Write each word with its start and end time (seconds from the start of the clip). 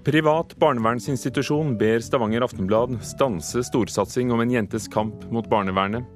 Privat 0.00 0.54
barnevernsinstitusjon 0.56 1.74
ber 1.76 2.00
Stavanger 2.00 2.40
Aftenblad 2.40 2.94
stanse 3.04 3.60
storsatsing 3.66 4.30
om 4.32 4.40
en 4.40 4.50
jentes 4.54 4.86
kamp 4.88 5.26
mot 5.28 5.44
barnevernet. 5.50 6.06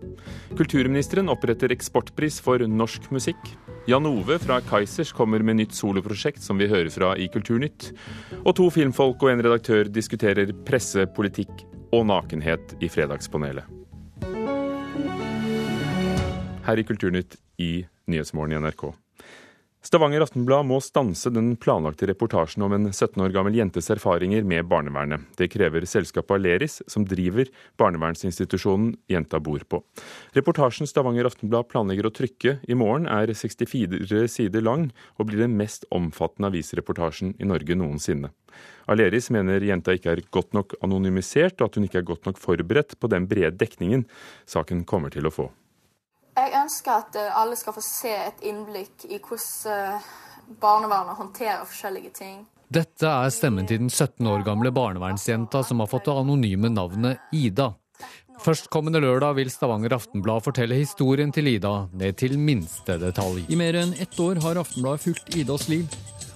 Kulturministeren 0.57 1.29
oppretter 1.29 1.75
eksportpris 1.75 2.39
for 2.41 2.65
norsk 2.65 3.11
musikk. 3.13 3.43
Jan 3.85 4.09
Ove 4.09 4.39
fra 4.41 4.63
Kaizers 4.65 5.13
kommer 5.13 5.45
med 5.45 5.61
nytt 5.61 5.77
soloprosjekt 5.77 6.41
som 6.41 6.57
vi 6.57 6.71
hører 6.73 6.89
fra 6.89 7.13
i 7.21 7.29
Kulturnytt. 7.29 7.91
Og 8.41 8.57
to 8.57 8.71
filmfolk 8.73 9.21
og 9.21 9.35
en 9.35 9.45
redaktør 9.45 9.93
diskuterer 9.93 10.57
presse, 10.65 11.05
politikk 11.13 11.53
og 11.93 12.09
nakenhet 12.09 12.79
i 12.81 12.89
Fredagspanelet. 12.89 13.69
Her 16.65 16.81
i 16.81 16.89
Kulturnytt 16.89 17.37
i 17.61 17.75
Nyhetsmorgen 18.09 18.57
i 18.57 18.65
NRK. 18.65 18.95
Stavanger 19.85 20.23
Aftenblad 20.25 20.65
må 20.65 20.79
stanse 20.81 21.29
den 21.29 21.51
planlagte 21.61 22.07
reportasjen 22.09 22.63
om 22.65 22.73
en 22.73 22.87
17 22.89 23.21
år 23.21 23.35
gammel 23.35 23.59
jentes 23.59 23.91
erfaringer 23.93 24.47
med 24.49 24.65
barnevernet. 24.71 25.27
Det 25.37 25.51
krever 25.53 25.85
selskapet 25.85 26.39
Aleris, 26.39 26.79
som 26.89 27.05
driver 27.05 27.51
barnevernsinstitusjonen 27.77 28.95
jenta 29.13 29.43
bor 29.45 29.61
på. 29.69 29.83
Reportasjen 30.33 30.89
Stavanger 30.89 31.29
Aftenblad 31.29 31.69
planlegger 31.69 32.09
å 32.09 32.13
trykke 32.17 32.55
i 32.65 32.79
morgen, 32.81 33.05
er 33.13 33.29
64 33.29 34.25
sider 34.33 34.65
lang 34.65 34.87
og 35.19 35.29
blir 35.29 35.45
den 35.45 35.59
mest 35.59 35.85
omfattende 35.93 36.49
avisreportasjen 36.49 37.35
i 37.37 37.51
Norge 37.51 37.77
noensinne. 37.77 38.33
Aleris 38.89 39.29
mener 39.37 39.67
jenta 39.69 39.93
ikke 39.99 40.15
er 40.15 40.25
godt 40.33 40.57
nok 40.57 40.79
anonymisert, 40.81 41.61
og 41.61 41.69
at 41.69 41.77
hun 41.77 41.85
ikke 41.91 42.01
er 42.01 42.09
godt 42.09 42.25
nok 42.31 42.41
forberedt 42.41 42.97
på 42.97 43.13
den 43.13 43.29
brede 43.29 43.53
dekningen 43.61 44.07
saken 44.49 44.87
kommer 44.89 45.13
til 45.13 45.29
å 45.29 45.35
få. 45.35 45.51
Jeg 46.55 46.69
ønsker 46.69 47.01
at 47.01 47.17
eh, 47.19 47.33
alle 47.35 47.57
skal 47.59 47.75
få 47.75 47.83
se 47.83 48.13
et 48.15 48.45
innblikk 48.47 49.09
i 49.11 49.19
hvordan 49.19 49.73
eh, 49.75 50.11
barnevernet 50.63 51.19
håndterer 51.19 51.65
forskjellige 51.67 52.13
ting. 52.15 52.45
Dette 52.71 53.11
er 53.11 53.33
stemmen 53.35 53.67
til 53.67 53.81
den 53.83 53.91
17 53.91 54.23
år 54.31 54.45
gamle 54.47 54.71
barnevernsjenta 54.75 55.65
som 55.67 55.83
har 55.83 55.91
fått 55.91 56.07
det 56.07 56.15
anonyme 56.15 56.71
navnet 56.71 57.35
Ida. 57.35 57.73
Førstkommende 58.45 59.03
lørdag 59.03 59.35
vil 59.39 59.51
Stavanger 59.51 59.97
Aftenblad 59.97 60.47
fortelle 60.47 60.79
historien 60.79 61.35
til 61.35 61.51
Ida 61.57 61.75
ned 61.95 62.19
til 62.23 62.39
minste 62.39 63.01
detalj. 63.03 63.45
I 63.51 63.59
mer 63.59 63.79
enn 63.83 63.95
ett 63.99 64.15
år 64.23 64.43
har 64.47 64.63
Aftenbladet 64.63 65.09
fulgt 65.09 65.35
Idas 65.39 65.67
liv. 65.71 65.91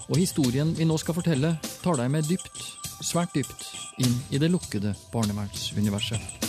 Og 0.08 0.18
historien 0.18 0.74
vi 0.74 0.86
nå 0.88 0.98
skal 0.98 1.18
fortelle, 1.18 1.54
tar 1.82 1.98
deg 2.00 2.10
med 2.10 2.26
dypt, 2.26 2.62
svært 3.04 3.34
dypt, 3.38 3.66
inn 4.02 4.18
i 4.34 4.42
det 4.42 4.50
lukkede 4.50 4.96
barnevernsuniverset. 5.12 6.48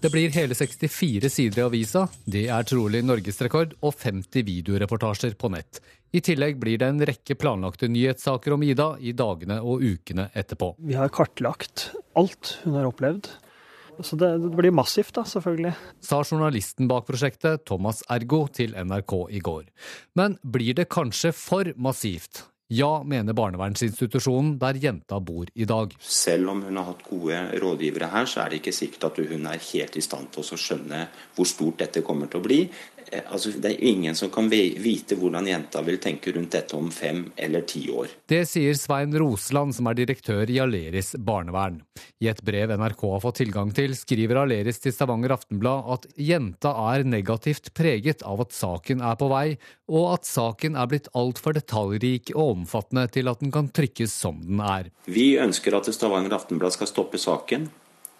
Det 0.00 0.10
blir 0.10 0.30
hele 0.30 0.54
64 0.54 1.28
sider 1.30 1.58
i 1.58 1.64
avisa. 1.66 2.04
Det 2.22 2.44
er 2.54 2.66
trolig 2.70 3.00
norgesrekord, 3.02 3.72
og 3.82 3.96
50 3.98 4.44
videoreportasjer 4.46 5.34
på 5.34 5.50
nett. 5.50 5.80
I 6.14 6.20
tillegg 6.22 6.60
blir 6.62 6.78
det 6.78 6.86
en 6.92 7.02
rekke 7.02 7.34
planlagte 7.34 7.88
nyhetssaker 7.90 8.54
om 8.54 8.62
Ida 8.62 8.92
i 9.02 9.10
dagene 9.18 9.56
og 9.58 9.82
ukene 9.82 10.28
etterpå. 10.38 10.76
Vi 10.78 10.94
har 10.94 11.10
kartlagt 11.10 11.88
alt 12.14 12.52
hun 12.62 12.78
har 12.78 12.86
opplevd. 12.92 13.26
Så 13.98 14.14
det, 14.14 14.30
det 14.38 14.52
blir 14.54 14.70
massivt, 14.70 15.10
da, 15.18 15.24
selvfølgelig. 15.26 15.74
Sa 16.06 16.22
journalisten 16.22 16.86
bak 16.86 17.08
prosjektet, 17.08 17.64
Thomas 17.66 18.04
Ergo, 18.06 18.44
til 18.54 18.78
NRK 18.78 19.16
i 19.34 19.42
går. 19.42 19.66
Men 20.14 20.38
blir 20.46 20.78
det 20.78 20.86
kanskje 20.94 21.34
for 21.34 21.74
massivt? 21.74 22.44
Ja, 22.68 23.00
mener 23.00 23.32
barnevernsinstitusjonen 23.32 24.58
der 24.60 24.76
jenta 24.76 25.16
bor 25.24 25.48
i 25.56 25.64
dag. 25.64 25.94
Selv 26.04 26.50
om 26.52 26.58
hun 26.66 26.76
har 26.76 26.90
hatt 26.90 27.06
gode 27.06 27.38
rådgivere 27.62 28.10
her, 28.12 28.28
så 28.28 28.42
er 28.42 28.52
det 28.52 28.58
ikke 28.60 28.74
sikkert 28.76 29.06
at 29.08 29.20
hun 29.30 29.48
er 29.48 29.62
helt 29.70 29.96
i 29.96 30.02
stand 30.04 30.28
til 30.34 30.44
å 30.44 30.58
skjønne 30.60 30.98
hvor 31.36 31.48
stort 31.48 31.80
dette 31.80 32.02
kommer 32.04 32.28
til 32.28 32.42
å 32.42 32.44
bli. 32.44 32.58
Eh, 33.10 33.22
altså, 33.32 33.50
det 33.50 33.72
er 33.74 33.84
ingen 33.90 34.16
som 34.16 34.30
kan 34.32 34.48
vite 34.50 35.16
hvordan 35.18 35.46
jenta 35.48 35.82
vil 35.86 35.98
tenke 36.02 36.32
rundt 36.34 36.52
dette 36.54 36.76
om 36.76 36.90
fem 36.92 37.24
eller 37.36 37.64
ti 37.68 37.86
år. 37.90 38.10
Det 38.28 38.42
sier 38.48 38.76
Svein 38.78 39.14
Roseland, 39.18 39.74
som 39.76 39.88
er 39.88 39.98
direktør 39.98 40.50
i 40.50 40.58
Aleris 40.62 41.14
barnevern. 41.18 41.80
I 42.20 42.30
et 42.32 42.42
brev 42.44 42.72
NRK 42.76 43.04
har 43.14 43.24
fått 43.24 43.40
tilgang 43.42 43.72
til, 43.74 43.96
skriver 43.96 44.42
Aleris 44.42 44.82
til 44.84 44.94
Stavanger 44.94 45.36
Aftenblad 45.38 45.88
at 45.94 46.06
jenta 46.20 46.74
er 46.92 47.06
negativt 47.08 47.72
preget 47.76 48.24
av 48.26 48.44
at 48.44 48.54
saken 48.56 49.02
er 49.04 49.18
på 49.18 49.30
vei, 49.32 49.46
og 49.88 50.14
at 50.18 50.28
saken 50.28 50.76
er 50.78 50.88
blitt 50.90 51.10
altfor 51.16 51.56
detaljrik 51.56 52.34
og 52.36 52.58
omfattende 52.58 53.08
til 53.12 53.30
at 53.32 53.42
den 53.42 53.52
kan 53.54 53.72
trykkes 53.72 54.14
som 54.14 54.40
den 54.44 54.62
er. 54.64 54.92
Vi 55.08 55.36
ønsker 55.40 55.76
at 55.78 55.88
Stavanger 55.94 56.36
Aftenblad 56.36 56.76
skal 56.76 56.90
stoppe 56.90 57.20
saken. 57.20 57.70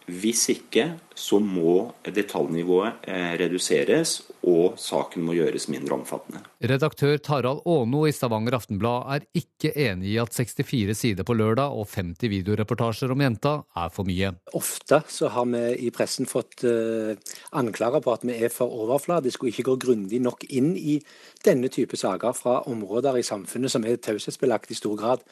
Hvis 0.09 0.47
ikke, 0.49 0.95
så 1.19 1.37
må 1.43 1.91
detaljnivået 2.07 3.05
eh, 3.11 3.35
reduseres, 3.37 4.23
og 4.49 4.79
saken 4.81 5.25
må 5.27 5.35
gjøres 5.37 5.67
mindre 5.69 5.99
omfattende. 5.99 6.41
Redaktør 6.65 7.19
Tarald 7.21 7.61
Aano 7.69 8.07
i 8.09 8.13
Stavanger 8.15 8.57
Aftenblad 8.57 9.11
er 9.13 9.27
ikke 9.37 9.75
enig 9.77 10.15
i 10.15 10.17
at 10.23 10.33
64 10.33 10.97
sider 10.97 11.29
på 11.29 11.37
lørdag 11.37 11.77
og 11.77 11.91
50 11.93 12.33
videoreportasjer 12.33 13.13
om 13.13 13.27
jenta 13.27 13.55
er 13.77 13.93
for 13.93 14.09
mye. 14.09 14.33
Ofte 14.57 15.03
så 15.13 15.29
har 15.35 15.51
vi 15.53 15.63
i 15.89 15.93
pressen 15.93 16.31
fått 16.31 16.65
uh, 16.65 17.13
anklager 17.59 18.01
på 18.05 18.15
at 18.15 18.25
vi 18.25 18.39
er 18.39 18.55
for 18.55 18.73
overfladiske 18.87 19.45
og 19.45 19.53
ikke 19.53 19.69
går 19.69 19.83
grundig 19.85 20.23
nok 20.25 20.49
inn 20.49 20.73
i 20.79 20.97
denne 21.45 21.69
type 21.69 22.01
saker 22.01 22.33
fra 22.39 22.63
områder 22.71 23.21
i 23.21 23.27
samfunnet 23.27 23.75
som 23.75 23.85
er 23.85 24.01
taushetsbelagt 24.01 24.73
i 24.73 24.79
stor 24.79 24.97
grad. 24.97 25.27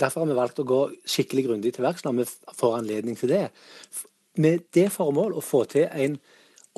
Derfor 0.00 0.22
har 0.22 0.30
vi 0.30 0.38
valgt 0.38 0.62
å 0.62 0.68
gå 0.68 0.82
skikkelig 1.08 1.46
grundig 1.48 1.74
til 1.76 1.86
verks 1.86 2.06
når 2.06 2.20
vi 2.20 2.28
får 2.58 2.78
anledning 2.78 3.18
til 3.18 3.34
det. 3.34 3.46
Med 4.40 4.68
det 4.72 4.88
formål 4.94 5.36
å 5.36 5.44
få 5.44 5.64
til 5.72 5.88
en 5.90 6.16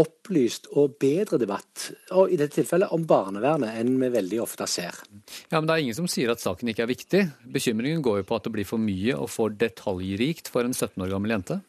opplyst 0.00 0.66
og 0.74 0.96
bedre 0.98 1.38
debatt, 1.38 1.84
og 2.18 2.32
i 2.32 2.38
dette 2.38 2.58
tilfellet 2.58 2.90
om 2.94 3.04
barnevernet, 3.06 3.76
enn 3.78 3.92
vi 4.00 4.08
veldig 4.10 4.40
ofte 4.42 4.66
ser. 4.70 4.96
Ja, 5.52 5.60
Men 5.60 5.68
det 5.68 5.76
er 5.76 5.84
ingen 5.84 5.98
som 6.00 6.08
sier 6.10 6.32
at 6.32 6.42
saken 6.42 6.72
ikke 6.72 6.82
er 6.82 6.90
viktig. 6.90 7.22
Bekymringen 7.54 8.02
går 8.02 8.20
jo 8.20 8.26
på 8.26 8.38
at 8.40 8.48
det 8.48 8.54
blir 8.56 8.66
for 8.66 8.82
mye 8.82 9.14
og 9.14 9.30
for 9.30 9.54
detaljrikt 9.54 10.50
for 10.50 10.66
en 10.66 10.74
17 10.74 10.98
år 10.98 11.14
gammel 11.14 11.36
jente. 11.36 11.60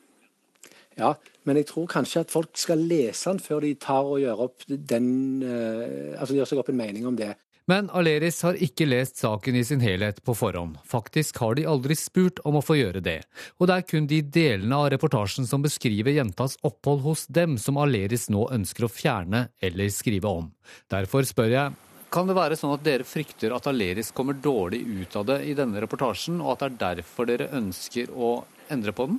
Ja, 0.97 1.13
men 1.45 1.59
jeg 1.59 1.67
tror 1.69 1.89
kanskje 1.91 2.23
at 2.23 2.31
folk 2.31 2.55
skal 2.57 2.81
lese 2.81 3.29
den 3.29 3.43
før 3.43 3.61
de 3.61 3.73
tar 3.77 4.07
og 4.07 4.21
gjør 4.23 4.47
den, 4.65 5.09
uh, 5.43 6.15
altså 6.17 6.37
gjør 6.37 6.49
seg 6.49 6.61
opp 6.61 6.71
en 6.71 6.79
mening 6.79 7.05
om 7.05 7.17
det. 7.19 7.33
Men 7.65 7.87
Aleris 7.89 8.43
har 8.45 8.59
ikke 8.61 8.85
lest 8.85 9.17
saken 9.17 9.55
i 9.57 9.63
sin 9.65 9.81
helhet 9.81 10.19
på 10.23 10.35
forhånd. 10.37 10.77
Faktisk 10.85 11.39
har 11.41 11.55
de 11.57 11.63
aldri 11.65 11.95
spurt 11.97 12.37
om 12.45 12.59
å 12.59 12.61
få 12.61 12.77
gjøre 12.77 13.01
det. 13.01 13.23
Og 13.57 13.65
det 13.65 13.77
er 13.79 13.87
kun 13.89 14.09
de 14.09 14.19
delene 14.21 14.77
av 14.77 14.91
reportasjen 14.93 15.49
som 15.49 15.65
beskriver 15.65 16.13
jentas 16.13 16.59
opphold 16.61 17.01
hos 17.07 17.25
dem, 17.25 17.57
som 17.57 17.81
Aleris 17.81 18.27
nå 18.29 18.45
ønsker 18.53 18.85
å 18.85 18.91
fjerne 18.91 19.47
eller 19.65 19.89
skrive 19.89 20.29
om. 20.29 20.51
Derfor 20.93 21.25
spør 21.25 21.51
jeg 21.55 21.73
kan 22.15 22.29
det 22.29 22.35
være 22.37 22.55
sånn 22.55 22.71
at 22.71 22.83
dere 22.85 23.03
frykter 23.03 23.51
at 23.51 23.65
Aleris 23.67 24.13
kommer 24.15 24.37
dårlig 24.39 24.85
ut 24.87 25.15
av 25.19 25.25
det 25.27 25.41
i 25.49 25.55
denne 25.57 25.81
reportasjen, 25.83 26.37
og 26.39 26.53
at 26.53 26.61
det 26.61 26.67
er 26.69 27.01
derfor 27.01 27.27
dere 27.27 27.49
ønsker 27.57 28.13
å 28.13 28.37
endre 28.71 28.93
på 28.95 29.09
den? 29.09 29.17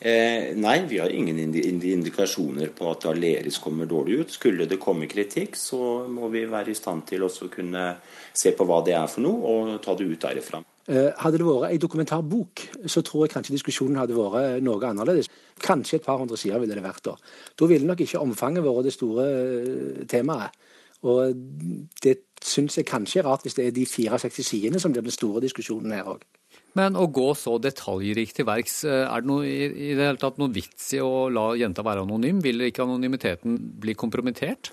Eh, 0.00 0.52
nei, 0.60 0.82
vi 0.84 0.98
har 1.00 1.08
ingen 1.08 1.38
indikasjoner 1.40 2.68
på 2.76 2.90
at 2.90 3.06
Aleris 3.08 3.56
kommer 3.64 3.88
dårlig 3.88 4.18
ut. 4.20 4.34
Skulle 4.34 4.66
det 4.68 4.76
komme 4.80 5.08
kritikk, 5.08 5.56
så 5.56 6.04
må 6.12 6.28
vi 6.28 6.44
være 6.50 6.74
i 6.74 6.76
stand 6.76 7.06
til 7.08 7.24
å 7.24 7.30
kunne 7.48 7.86
se 8.36 8.52
på 8.52 8.66
hva 8.68 8.82
det 8.84 8.92
er 8.92 9.08
for 9.08 9.24
noe, 9.24 9.40
og 9.40 9.80
ta 9.84 9.96
det 9.96 10.10
ut 10.10 10.20
derifra. 10.20 10.60
Eh, 10.86 11.08
hadde 11.18 11.40
det 11.40 11.48
vært 11.48 11.72
ei 11.72 11.80
dokumentarbok, 11.80 12.66
så 12.86 13.02
tror 13.02 13.24
jeg 13.24 13.32
kanskje 13.32 13.56
diskusjonen 13.56 13.96
hadde 13.98 14.14
vært 14.14 14.60
noe 14.62 14.84
annerledes. 14.84 15.32
Kanskje 15.64 15.96
et 15.96 16.04
par 16.04 16.20
hundre 16.20 16.36
sider 16.36 16.60
ville 16.60 16.76
det 16.76 16.84
vært 16.84 17.02
da. 17.08 17.16
Da 17.56 17.66
ville 17.66 17.88
nok 17.88 18.04
ikke 18.04 18.20
omfanget 18.20 18.66
vært 18.68 18.86
det 18.86 18.94
store 18.94 19.26
eh, 19.32 20.04
temaet. 20.12 20.52
Og 21.08 21.32
det 22.02 22.18
syns 22.44 22.76
jeg 22.76 22.86
kanskje 22.88 23.22
er 23.22 23.26
rart 23.30 23.44
hvis 23.46 23.56
det 23.56 23.66
er 23.66 23.74
de 23.74 23.84
64 23.88 24.44
sidene 24.44 24.80
som 24.80 24.92
blir 24.92 25.04
den 25.04 25.14
store 25.14 25.42
diskusjonen 25.44 25.96
her 25.96 26.08
òg. 26.14 26.24
Men 26.76 26.96
å 26.98 27.06
gå 27.08 27.30
så 27.38 27.56
detaljrikt 27.62 28.36
til 28.36 28.48
verks, 28.48 28.82
eh, 28.84 29.04
er 29.06 29.22
det 29.22 29.30
noe, 29.30 29.44
i 29.46 29.94
det 29.96 30.10
hele 30.10 30.20
tatt 30.20 30.40
noen 30.40 30.52
vits 30.52 30.90
i 30.96 31.00
å 31.00 31.28
la 31.32 31.54
jenta 31.56 31.84
være 31.86 32.04
anonym? 32.04 32.42
Vil 32.44 32.66
ikke 32.68 32.84
anonymiteten 32.84 33.56
bli 33.80 33.94
kompromittert? 33.96 34.72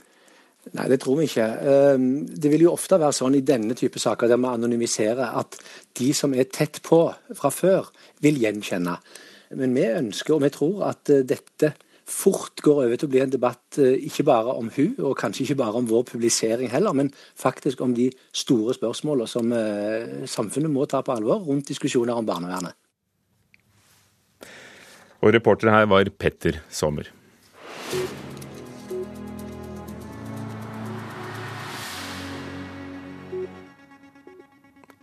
Nei, 0.72 0.88
det 0.88 1.02
tror 1.04 1.20
vi 1.20 1.28
ikke. 1.28 1.46
Ehm, 1.68 2.26
det 2.40 2.52
vil 2.52 2.66
jo 2.66 2.74
ofte 2.74 3.00
være 3.00 3.16
sånn 3.16 3.36
i 3.36 3.44
denne 3.44 3.76
type 3.76 4.00
saker 4.00 4.32
der 4.32 4.40
vi 4.40 4.48
anonymiserer, 4.48 5.36
at 5.40 5.58
de 6.00 6.14
som 6.16 6.34
er 6.34 6.48
tett 6.48 6.80
på 6.86 7.02
fra 7.36 7.52
før, 7.52 7.90
vil 8.24 8.40
gjenkjenne. 8.40 8.96
Men 9.60 9.76
vi 9.76 9.84
ønsker, 9.84 10.38
og 10.38 10.46
vi 10.46 10.52
tror, 10.56 10.86
at 10.88 11.12
eh, 11.12 11.26
dette 11.28 11.74
fort 12.10 12.62
går 12.64 12.84
over 12.86 13.00
til 13.00 13.08
å 13.08 13.12
bli 13.14 13.22
en 13.24 13.34
debatt 13.34 13.80
eh, 13.82 13.96
ikke 14.08 14.26
bare 14.28 14.56
om 14.60 14.70
hun, 14.76 14.96
og 15.00 15.18
kanskje 15.20 15.46
ikke 15.48 15.60
bare 15.64 15.80
om 15.80 15.90
vår 15.90 16.06
publisering 16.14 16.72
heller, 16.72 16.96
men 16.98 17.12
faktisk 17.40 17.82
om 17.86 17.96
de 17.98 18.10
store 18.36 18.76
spørsmålene 18.78 19.30
som 19.30 19.54
eh, 19.56 20.26
samfunnet 20.30 20.74
må 20.74 20.88
ta 20.90 21.04
på 21.06 21.16
alvor 21.16 21.46
rundt 21.48 21.72
diskusjoner 21.72 22.18
om 22.18 22.28
barnevernet. 22.28 22.76
Og 25.24 25.32
reporter 25.32 25.72
her 25.72 25.88
var 25.88 26.10
Petter 26.20 26.60
Sommer. 26.70 27.08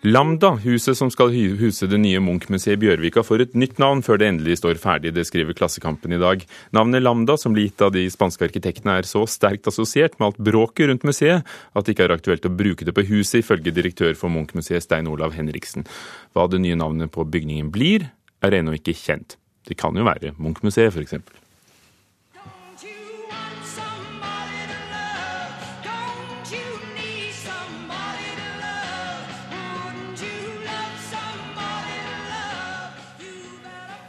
Lambda, 0.03 0.55
huset 0.65 0.97
som 0.97 1.11
skal 1.13 1.29
huse 1.61 1.85
det 1.85 1.99
nye 2.01 2.23
Munch-museet 2.25 2.79
i 2.79 2.81
Bjørvika, 2.81 3.21
får 3.21 3.43
et 3.45 3.57
nytt 3.59 3.77
navn 3.83 3.99
før 4.01 4.17
det 4.17 4.31
endelig 4.31 4.55
står 4.57 4.79
ferdig. 4.81 5.11
Det 5.13 5.27
skriver 5.29 5.53
Klassekampen 5.59 6.15
i 6.17 6.21
dag. 6.23 6.47
Navnet 6.73 7.03
Lambda, 7.05 7.37
som 7.37 7.53
blir 7.53 7.67
gitt 7.67 7.85
av 7.85 7.93
de 7.93 8.07
spanske 8.09 8.47
arkitektene, 8.49 8.95
er 8.97 9.09
så 9.09 9.27
sterkt 9.29 9.69
assosiert 9.69 10.17
med 10.17 10.31
alt 10.31 10.41
bråket 10.41 10.89
rundt 10.89 11.05
museet 11.05 11.45
at 11.45 11.85
det 11.85 11.93
ikke 11.93 12.07
er 12.07 12.17
aktuelt 12.17 12.49
å 12.49 12.55
bruke 12.63 12.89
det 12.89 12.97
på 12.97 13.05
huset, 13.11 13.43
ifølge 13.43 13.77
direktør 13.77 14.17
for 14.17 14.33
Munch-museet 14.33 14.87
Stein 14.87 15.11
Olav 15.13 15.37
Henriksen. 15.37 15.85
Hva 16.33 16.49
det 16.49 16.63
nye 16.65 16.81
navnet 16.81 17.13
på 17.13 17.29
bygningen 17.29 17.69
blir, 17.69 18.09
er 18.41 18.57
ennå 18.57 18.79
ikke 18.81 18.97
kjent. 18.97 19.37
Det 19.69 19.77
kan 19.77 19.93
jo 19.93 20.09
være 20.09 20.33
Munch-museet, 20.41 20.97
f.eks. 20.97 21.21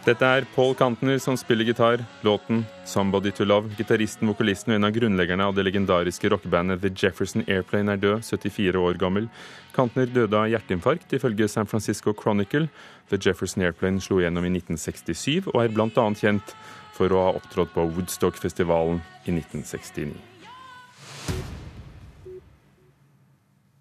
Dette 0.02 0.26
er 0.26 0.48
Paul 0.56 0.72
Kantner 0.74 1.20
som 1.22 1.36
spiller 1.38 1.62
gitar. 1.64 2.02
Låten 2.24 2.66
'Somebody 2.86 3.32
to 3.32 3.44
Love'. 3.44 3.76
Gitaristen, 3.78 4.28
vokalisten 4.28 4.72
og 4.72 4.76
en 4.76 4.84
av 4.84 4.92
grunnleggerne 4.92 5.46
av 5.46 5.54
det 5.54 5.64
legendariske 5.64 6.30
rockebandet 6.30 6.82
The 6.82 6.90
Jefferson 6.90 7.44
Airplane 7.48 7.92
er 7.92 7.98
død, 7.98 8.24
74 8.24 8.80
år 8.80 8.98
gammel. 8.98 9.30
Kantner 9.76 10.06
døde 10.06 10.34
av 10.34 10.50
hjerteinfarkt, 10.50 11.14
ifølge 11.14 11.48
San 11.48 11.68
Francisco 11.68 12.14
Chronicle. 12.14 12.68
The 13.10 13.18
Jefferson 13.18 13.62
Airplane 13.62 14.02
slo 14.02 14.18
gjennom 14.18 14.44
i 14.44 14.50
1967, 14.50 15.48
og 15.54 15.64
er 15.64 15.68
bl.a. 15.68 16.14
kjent 16.18 16.56
for 16.94 17.08
å 17.14 17.22
ha 17.22 17.32
opptrådt 17.38 17.72
på 17.74 17.86
Woodstock-festivalen 17.86 19.04
i 19.28 19.32
1969. 19.38 20.18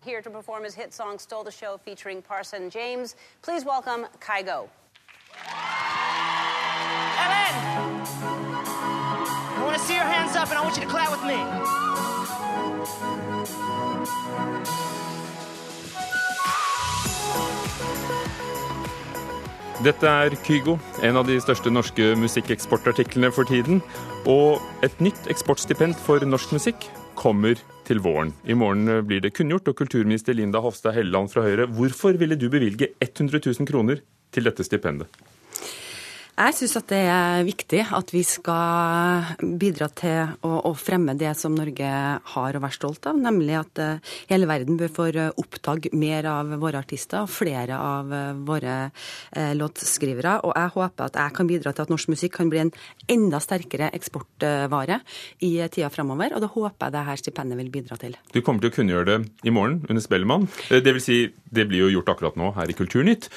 Here 0.04 0.20
to 0.20 0.28
perform 0.28 0.64
his 0.64 0.74
hit 0.74 0.92
song 0.92 1.18
Stole 1.18 1.44
the 1.44 1.50
Show 1.50 1.78
featuring 1.78 2.20
Parson 2.20 2.68
James. 2.68 3.16
Please 3.40 3.64
welcome 3.64 4.06
Kygo. 4.20 4.68
Ellen! 7.50 8.00
I 9.58 9.62
want 9.64 9.76
to 9.76 9.82
see 9.82 9.94
your 9.94 10.04
hands 10.04 10.36
up 10.36 10.48
and 10.50 10.58
I 10.58 10.62
want 10.62 10.76
you 10.76 10.82
to 10.82 10.88
clap 10.88 11.10
with 11.10 11.24
me. 11.26 11.38
Dette 19.80 20.04
er 20.04 20.34
Kygo, 20.44 20.74
en 21.02 21.16
av 21.16 21.24
de 21.24 21.38
største 21.40 21.70
norske 21.72 22.10
musikkeksportartiklene 22.20 23.30
for 23.32 23.48
tiden. 23.48 23.80
Og 24.28 24.60
et 24.84 24.98
nytt 25.00 25.30
eksportstipend 25.32 25.96
for 25.96 26.20
norsk 26.28 26.52
musikk 26.52 26.84
kommer 27.16 27.56
til 27.88 28.02
våren. 28.04 28.34
I 28.44 28.54
morgen 28.54 29.06
blir 29.08 29.24
det 29.24 29.32
kunngjort, 29.38 29.72
og 29.72 29.80
kulturminister 29.80 30.36
Linda 30.36 30.60
Hofstad 30.60 30.98
Helleland 30.98 31.32
fra 31.32 31.46
Høyre, 31.48 31.66
hvorfor 31.66 32.20
ville 32.20 32.36
du 32.36 32.50
bevilge 32.52 32.92
100 33.00 33.40
000 33.40 33.68
kroner 33.72 34.04
til 34.30 34.46
dette 34.46 34.68
stipendet? 34.68 35.08
Jeg 36.40 36.54
syns 36.56 36.78
at 36.78 36.86
det 36.88 36.98
er 37.04 37.42
viktig 37.44 37.80
at 37.92 38.10
vi 38.14 38.22
skal 38.24 39.26
bidra 39.60 39.90
til 39.92 40.30
å, 40.46 40.52
å, 40.70 40.72
fremme 40.72 41.12
det 41.18 41.34
som 41.36 41.52
Norge 41.52 41.88
har 42.32 42.56
å 42.56 42.62
være 42.62 42.72
stolt 42.72 43.04
av, 43.10 43.18
nemlig 43.20 43.58
at 43.58 43.80
uh, 43.82 44.14
hele 44.30 44.48
verden 44.48 44.78
bør 44.80 44.94
få 44.94 45.08
oppdage 45.36 45.92
mer 45.92 46.24
av 46.30 46.54
våre 46.62 46.80
artister 46.80 47.26
og 47.26 47.32
flere 47.34 47.76
av 47.76 48.08
uh, 48.08 48.30
våre 48.46 48.76
låtskrivere. 49.58 50.38
Og 50.48 50.54
jeg 50.56 50.72
håper 50.78 51.10
at 51.10 51.18
jeg 51.20 51.34
kan 51.36 51.50
bidra 51.50 51.74
til 51.74 51.84
at 51.84 51.92
norsk 51.92 52.12
musikk 52.14 52.38
kan 52.38 52.52
bli 52.52 52.62
en 52.62 52.72
enda 53.12 53.40
sterkere 53.42 53.90
eksportvare 53.98 55.00
i 55.44 55.52
tida 55.68 55.92
framover, 55.92 56.32
og 56.32 56.44
det 56.44 56.52
håper 56.54 56.88
jeg 56.88 56.96
dette 56.96 57.18
stipendet 57.20 57.60
vil 57.60 57.70
bidra 57.74 58.00
til. 58.00 58.16
Du 58.32 58.40
kommer 58.40 58.64
til 58.64 58.72
å 58.72 58.76
kunngjøre 58.78 59.08
det 59.10 59.18
i 59.44 59.52
morgen 59.52 59.82
under 59.90 60.04
Spellemann. 60.04 60.48
Det 60.72 60.96
vil 60.96 61.04
si, 61.04 61.20
det 61.52 61.68
blir 61.68 61.84
jo 61.84 61.92
gjort 61.98 62.14
akkurat 62.14 62.40
nå 62.40 62.54
her 62.56 62.72
i 62.72 62.78
Kulturnytt. 62.78 63.28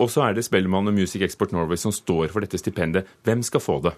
Og 0.00 0.08
så 0.12 0.24
er 0.30 0.38
det 0.38 0.46
Spellemann 0.48 0.88
og 0.88 0.96
Music 0.96 1.26
Export 1.26 1.52
Norway 1.56 1.80
som 1.80 1.92
står 1.94 2.29
for 2.32 2.44
dette 2.44 2.60
stipendet. 2.60 3.08
Hvem 3.26 3.44
skal 3.46 3.64
få 3.64 3.80
det? 3.84 3.96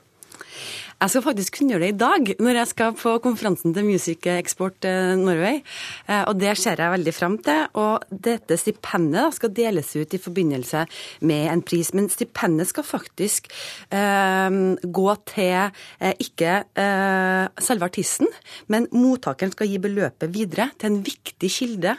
Jeg 1.03 1.11
skal 1.11 1.23
faktisk 1.25 1.57
kunngjøre 1.59 1.83
det 1.83 1.89
i 1.91 1.99
dag, 1.99 2.29
når 2.39 2.57
jeg 2.61 2.71
skal 2.71 2.93
på 2.95 3.13
konferansen 3.25 3.73
til 3.75 3.87
Music 3.89 4.27
Export 4.31 4.87
eh, 4.87 5.17
Norway. 5.19 5.59
Eh, 6.07 6.21
og 6.31 6.37
det 6.39 6.53
ser 6.61 6.79
jeg 6.79 6.93
veldig 6.93 7.15
fram 7.17 7.35
til. 7.43 7.65
Og 7.83 8.05
dette 8.29 8.55
stipendet 8.61 9.35
skal 9.35 9.51
deles 9.57 9.91
ut 9.97 10.15
i 10.15 10.21
forbindelse 10.23 10.85
med 11.27 11.49
en 11.51 11.65
pris. 11.67 11.91
Men 11.99 12.07
stipendet 12.13 12.71
skal 12.71 12.87
faktisk 12.87 13.51
eh, 13.91 14.61
gå 15.01 15.09
til 15.33 15.59
eh, 15.59 16.15
ikke 16.23 16.55
eh, 16.71 17.51
selve 17.67 17.91
artisten, 17.91 18.31
men 18.71 18.87
mottakeren 18.95 19.57
skal 19.57 19.75
gi 19.75 19.83
beløpet 19.83 20.31
videre 20.31 20.71
til 20.79 20.93
en 20.93 21.03
viktig 21.03 21.51
kilde 21.51 21.99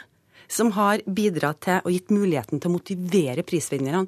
som 0.50 0.72
har 0.76 1.02
bidratt 1.06 1.62
til 1.64 1.80
og 1.84 1.92
gitt 1.94 2.12
muligheten 2.14 2.60
til 2.60 2.70
å 2.70 2.74
motivere 2.74 3.44
prisvinnerne. 3.46 4.04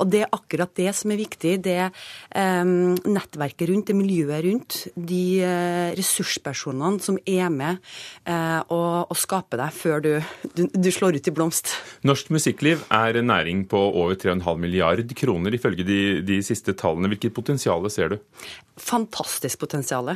Og 0.00 0.10
det 0.10 0.24
er 0.24 0.34
akkurat 0.34 0.72
det 0.78 0.92
som 0.96 1.12
er 1.12 1.20
viktig. 1.20 1.56
Det 1.64 1.78
um, 1.86 2.94
nettverket 3.08 3.70
rundt, 3.70 3.90
det 3.90 3.96
miljøet 3.98 4.44
rundt, 4.46 4.78
de 4.94 5.24
uh, 5.44 5.90
ressurspersonene 5.98 7.02
som 7.04 7.18
er 7.28 7.50
med 7.52 7.80
uh, 8.28 8.60
og, 8.68 9.10
og 9.10 9.18
skaper 9.18 9.64
deg 9.64 9.76
før 9.76 10.04
du, 10.04 10.10
du, 10.54 10.64
du, 10.72 10.90
slår 10.94 11.20
ut 11.20 11.30
i 11.30 11.34
blomst. 11.34 11.74
Norsk 12.06 12.32
musikkliv 12.34 12.84
er 12.94 13.20
en 13.20 13.30
næring 13.30 13.66
på 13.70 13.80
over 13.90 14.18
3,5 14.20 14.60
milliard 14.60 15.14
kroner, 15.18 15.54
ifølge 15.56 15.86
de, 15.86 16.00
de 16.26 16.40
siste 16.46 16.74
tallene. 16.78 17.10
Hvilket 17.12 17.36
potensial 17.36 17.86
ser 17.92 18.14
du? 18.14 18.18
Fantastisk 18.80 19.60
potensial. 19.60 20.12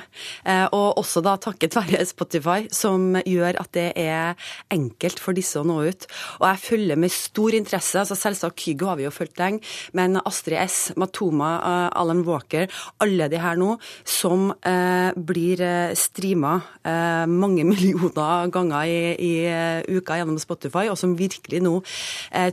Uh, 0.46 0.66
og 0.72 1.00
også 1.02 1.22
da 1.24 1.36
takket 1.40 1.76
være 1.76 2.04
Spotify, 2.08 2.64
som 2.72 3.14
gjør 3.24 3.60
at 3.60 3.72
det 3.76 3.90
er 4.00 4.50
enkelt 4.72 5.20
for 5.22 5.36
disse 5.36 5.53
å 5.60 5.66
nå 5.66 5.80
ut. 5.86 6.06
Og 6.40 6.46
jeg 6.48 6.62
følger 6.64 7.00
med 7.00 7.12
stor 7.12 7.56
interesse, 7.56 8.00
altså 8.00 8.18
selvsagt 8.18 8.60
Kygo 8.64 8.90
har 8.90 8.98
vi 9.00 9.06
jo 9.06 9.14
fulgt 9.14 9.40
lenge, 9.40 9.62
men 9.96 10.18
Astrid 10.24 10.58
S, 10.60 10.78
Matoma, 11.00 11.50
uh, 11.60 11.88
Alan 12.00 12.22
Walker, 12.26 12.68
alle 13.04 13.28
de 13.32 13.40
her 13.40 13.58
nå, 13.60 13.74
som 14.08 14.50
uh, 14.52 15.10
blir 15.16 15.62
uh, 15.64 15.94
streama 15.98 16.56
uh, 16.84 17.24
mange 17.30 17.66
millioner 17.70 18.50
ganger 18.54 18.90
i, 18.90 19.00
i 19.14 19.94
uka 19.96 20.18
gjennom 20.20 20.40
Spotify, 20.42 20.86
og 20.90 20.98
som 21.00 21.16
virkelig 21.18 21.60
nå 21.64 21.76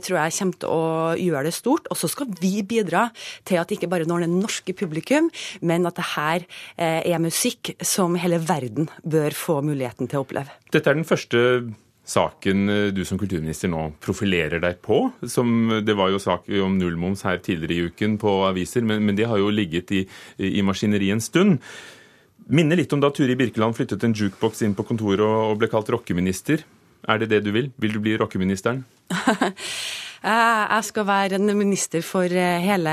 tror 0.04 0.16
jeg 0.18 0.34
kommer 0.36 0.58
til 0.60 0.70
å 0.72 0.84
gjøre 1.18 1.46
det 1.48 1.54
stort. 1.54 1.88
Og 1.92 1.98
så 1.98 2.08
skal 2.10 2.28
vi 2.40 2.62
bidra 2.66 3.06
til 3.48 3.58
at 3.60 3.72
ikke 3.74 3.88
bare 3.90 4.06
når 4.08 4.24
det 4.24 4.30
norske 4.32 4.74
publikum, 4.76 5.28
men 5.60 5.86
at 5.88 5.98
det 5.98 6.06
her 6.14 6.46
er 6.76 7.22
musikk 7.22 7.72
som 7.84 8.16
hele 8.20 8.40
verden 8.42 8.88
bør 9.02 9.36
få 9.36 9.60
muligheten 9.64 10.10
til 10.10 10.20
å 10.20 10.26
oppleve. 10.26 10.54
Dette 10.72 10.90
er 10.90 10.98
den 10.98 11.08
første 11.08 11.42
saken 12.04 12.68
eh, 12.68 12.90
du 12.94 13.04
som 13.06 13.20
kulturminister 13.20 13.70
nå 13.70 13.88
profilerer 14.02 14.62
deg 14.62 14.80
på. 14.84 15.04
Som, 15.28 15.70
det 15.86 15.96
var 15.98 16.12
jo 16.12 16.20
sak 16.22 16.50
om 16.62 16.76
nullmoms 16.78 17.24
her 17.28 17.40
tidligere 17.44 17.74
i 17.74 17.90
uken 17.90 18.18
på 18.22 18.36
aviser, 18.48 18.86
men, 18.86 19.04
men 19.06 19.18
det 19.18 19.28
har 19.30 19.40
jo 19.40 19.52
ligget 19.52 19.94
i, 19.94 20.04
i 20.38 20.62
maskineriet 20.66 21.18
en 21.18 21.24
stund. 21.24 21.58
Minner 22.52 22.78
litt 22.78 22.92
om 22.92 23.00
da 23.02 23.12
Turi 23.14 23.36
Birkeland 23.38 23.76
flyttet 23.78 24.02
en 24.04 24.16
jukebox 24.18 24.64
inn 24.66 24.74
på 24.78 24.86
kontoret 24.86 25.22
og 25.22 25.60
ble 25.60 25.70
kalt 25.70 25.90
rockeminister. 25.94 26.64
Er 27.08 27.22
det 27.22 27.30
det 27.32 27.42
du 27.46 27.52
vil? 27.54 27.70
Vil 27.82 27.94
du 27.96 28.02
bli 28.02 28.16
rockeministeren? 28.18 28.84
Eh, 30.22 30.64
jeg 30.70 30.86
skal 30.86 31.06
være 31.08 31.38
en 31.40 31.50
minister 31.58 32.02
for 32.06 32.30
eh, 32.30 32.62
hele 32.62 32.92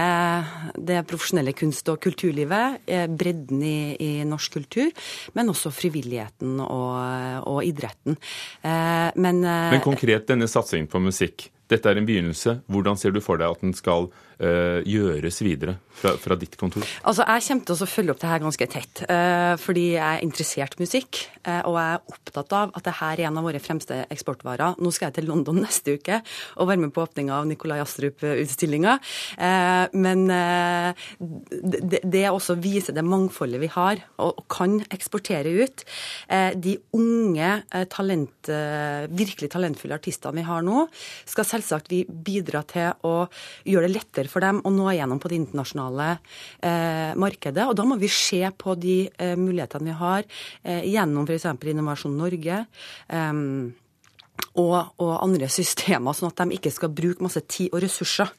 det 0.74 1.03
profesjonelle 1.09 1.53
kunst- 1.53 1.91
og 1.93 2.00
kulturlivet. 2.01 2.79
Eh, 2.89 3.05
bredden 3.05 3.62
i, 3.62 3.79
i 4.01 4.09
norsk 4.25 4.57
kultur, 4.57 4.89
men 5.38 5.53
også 5.53 5.69
frivilligheten 5.74 6.57
og, 6.65 7.45
og 7.50 7.62
idretten. 7.65 8.17
Men, 8.63 9.41
men 9.43 9.83
konkret 9.86 10.27
denne 10.29 10.50
satsingen 10.50 10.89
på 10.89 11.01
musikk. 11.03 11.50
Dette 11.69 11.91
er 11.91 12.00
en 12.00 12.07
begynnelse. 12.07 12.59
Hvordan 12.65 12.98
ser 12.98 13.13
du 13.13 13.21
for 13.21 13.38
deg 13.38 13.53
at 13.53 13.62
den 13.62 13.75
skal 13.77 14.09
uh, 14.39 14.79
gjøres 14.88 15.39
videre 15.43 15.77
fra, 16.00 16.13
fra, 16.19 16.38
ditt 16.39 16.55
kontor? 16.60 16.86
Altså, 17.08 17.25
Jeg 17.27 17.46
kommer 17.48 17.65
til 17.67 17.75
å 17.75 17.89
følge 17.89 18.13
opp 18.13 18.22
det 18.22 18.31
her 18.31 18.43
ganske 18.43 18.67
tett, 18.72 19.01
uh, 19.10 19.55
fordi 19.60 19.86
jeg 19.96 20.03
er 20.05 20.25
interessert 20.25 20.77
i 20.77 20.84
musikk. 20.84 21.22
Uh, 21.43 21.62
og 21.69 21.79
jeg 21.79 21.98
er 21.98 22.13
opptatt 22.15 22.55
av 22.55 22.74
at 22.77 22.88
det 22.88 22.96
her 23.00 23.19
er 23.19 23.29
en 23.29 23.39
av 23.41 23.48
våre 23.48 23.62
fremste 23.63 24.01
eksportvarer. 24.13 24.79
Nå 24.79 24.93
skal 24.96 25.10
jeg 25.10 25.19
til 25.19 25.29
London 25.31 25.62
neste 25.65 25.98
uke 26.00 26.22
og 26.60 26.69
være 26.69 26.84
med 26.86 26.93
på 26.96 27.03
åpninga 27.03 27.39
av 27.39 27.50
Nikolai 27.50 27.79
Astrup-utstillinga. 27.84 28.98
men 29.93 30.22
det, 30.29 32.01
det 32.03 32.24
også 32.29 32.55
viser 32.62 32.96
det 32.96 33.03
mangfoldet 33.05 33.62
vi 33.62 33.69
har, 33.72 34.01
og, 34.19 34.41
og 34.41 34.46
kan 34.51 34.77
eksportere 34.91 35.51
ut. 35.63 35.84
de 36.55 36.75
unge, 36.96 37.51
talent, 37.91 38.51
virkelig 39.22 39.51
talentfulle 39.53 39.98
artistene 40.00 40.39
vi 40.39 40.48
har 40.48 40.65
nå, 40.65 40.86
skal 41.29 41.48
selvsagt 41.48 41.91
vi 41.91 42.03
bidra 42.08 42.63
til 42.69 42.91
å 43.08 43.15
gjøre 43.67 43.88
det 43.88 43.96
lettere 43.96 44.28
for 44.31 44.45
dem 44.45 44.62
å 44.63 44.74
nå 44.74 44.88
igjennom 44.93 45.19
på 45.21 45.31
det 45.31 45.41
internasjonale 45.41 46.09
eh, 46.13 47.12
markedet. 47.19 47.67
Og 47.67 47.75
da 47.77 47.86
må 47.88 48.00
vi 48.00 48.12
se 48.13 48.43
på 48.57 48.77
de 48.79 49.01
eh, 49.09 49.36
mulighetene 49.39 49.89
vi 49.89 50.00
har 50.00 50.25
eh, 50.63 50.86
gjennom 50.89 51.27
f.eks. 51.27 51.50
Innovasjon 51.74 52.17
Norge. 52.19 52.63
Eh, 53.07 53.33
og, 54.60 54.75
og, 55.00 55.12
andre 55.24 55.50
systemer, 55.51 56.15
sånn 56.15 56.31
at 56.31 56.41
de 56.41 56.58
ikke 56.58 56.72
skal 56.74 56.91
bruke 56.96 57.24
masse 57.24 57.41
tid 57.50 57.74
og 57.74 57.84
ressurser 57.84 58.31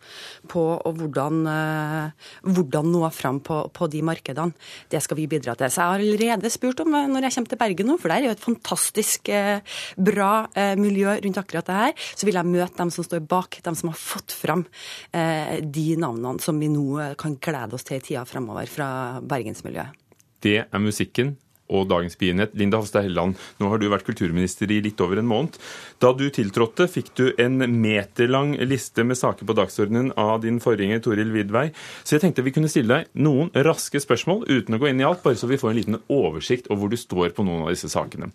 på 0.51 0.65
hvordan, 0.85 1.41
uh, 1.47 2.31
hvordan 2.47 2.91
nå 2.93 3.03
fram 3.15 3.41
på, 3.45 3.63
på, 3.75 3.89
de 3.91 4.03
markedene. 4.07 4.55
Det 4.91 5.01
skal 5.05 5.19
vi 5.21 5.29
bidra 5.31 5.57
til. 5.59 5.71
Så 5.71 5.81
jeg 5.81 5.93
har 5.93 6.05
allerede 6.05 6.53
spurt 6.53 6.83
om, 6.85 6.95
når 6.95 7.29
jeg 7.29 7.37
kommer 7.37 7.53
til 7.53 7.61
Bergen 7.63 7.91
nå, 7.91 7.99
for 8.01 8.13
der 8.13 8.25
er 8.25 8.31
jo 8.31 8.37
et 8.37 8.45
fantastisk 8.45 9.33
uh, 9.33 9.77
bra 10.11 10.33
uh, 10.49 10.75
miljø 10.81 11.17
rundt 11.25 11.43
akkurat 11.43 11.71
det 11.71 11.79
her, 11.81 12.09
så 12.15 12.29
vil 12.29 12.41
jeg 12.41 12.53
møte 12.53 12.81
dem 12.81 12.95
som 12.95 13.07
står 13.07 13.25
bak, 13.31 13.61
dem 13.65 13.79
som 13.79 13.93
har 13.93 14.01
fått 14.01 14.35
fram 14.35 14.63
de 15.11 15.85
navnene 16.01 16.43
som 16.43 16.59
vi 16.61 16.69
nå 16.71 17.15
kan 17.19 17.37
glede 17.43 17.77
oss 17.77 17.85
til 17.87 17.99
i 17.99 18.03
tida 18.05 18.23
fremover 18.29 18.69
fra 18.71 18.89
bergensmiljøet. 19.25 19.97
Det 20.45 20.57
er 20.63 20.83
musikken 20.83 21.35
og 21.71 21.89
dagens 21.91 22.19
begivenhet. 22.19 22.55
Linda 22.59 22.81
Hofstad 22.81 23.07
Helleland, 23.07 23.39
nå 23.61 23.71
har 23.71 23.81
du 23.81 23.87
vært 23.93 24.07
kulturminister 24.09 24.71
i 24.71 24.81
litt 24.85 25.01
over 25.01 25.21
en 25.21 25.31
måned. 25.31 25.57
Da 26.03 26.13
du 26.17 26.27
tiltrådte, 26.35 26.89
fikk 26.91 27.13
du 27.19 27.25
en 27.41 27.63
meterlang 27.81 28.57
liste 28.67 29.07
med 29.07 29.19
saker 29.21 29.49
på 29.49 29.57
dagsordenen 29.59 30.13
av 30.21 30.43
din 30.45 30.61
forgjenger 30.63 31.03
Toril 31.05 31.33
Vidvei. 31.35 31.69
Så 32.03 32.17
jeg 32.17 32.27
tenkte 32.27 32.45
vi 32.47 32.55
kunne 32.57 32.71
stille 32.73 33.01
deg 33.01 33.23
noen 33.23 33.53
raske 33.67 34.03
spørsmål 34.03 34.47
uten 34.51 34.77
å 34.77 34.83
gå 34.83 34.91
inn 34.91 35.01
i 35.03 35.07
alt, 35.07 35.23
bare 35.25 35.39
så 35.39 35.49
vi 35.51 35.61
får 35.61 35.73
en 35.73 35.81
liten 35.81 36.03
oversikt 36.11 36.71
over 36.71 36.85
hvor 36.85 36.93
du 36.93 37.01
står 37.01 37.35
på 37.37 37.47
noen 37.47 37.67
av 37.67 37.75
disse 37.75 37.91
sakene. 37.93 38.33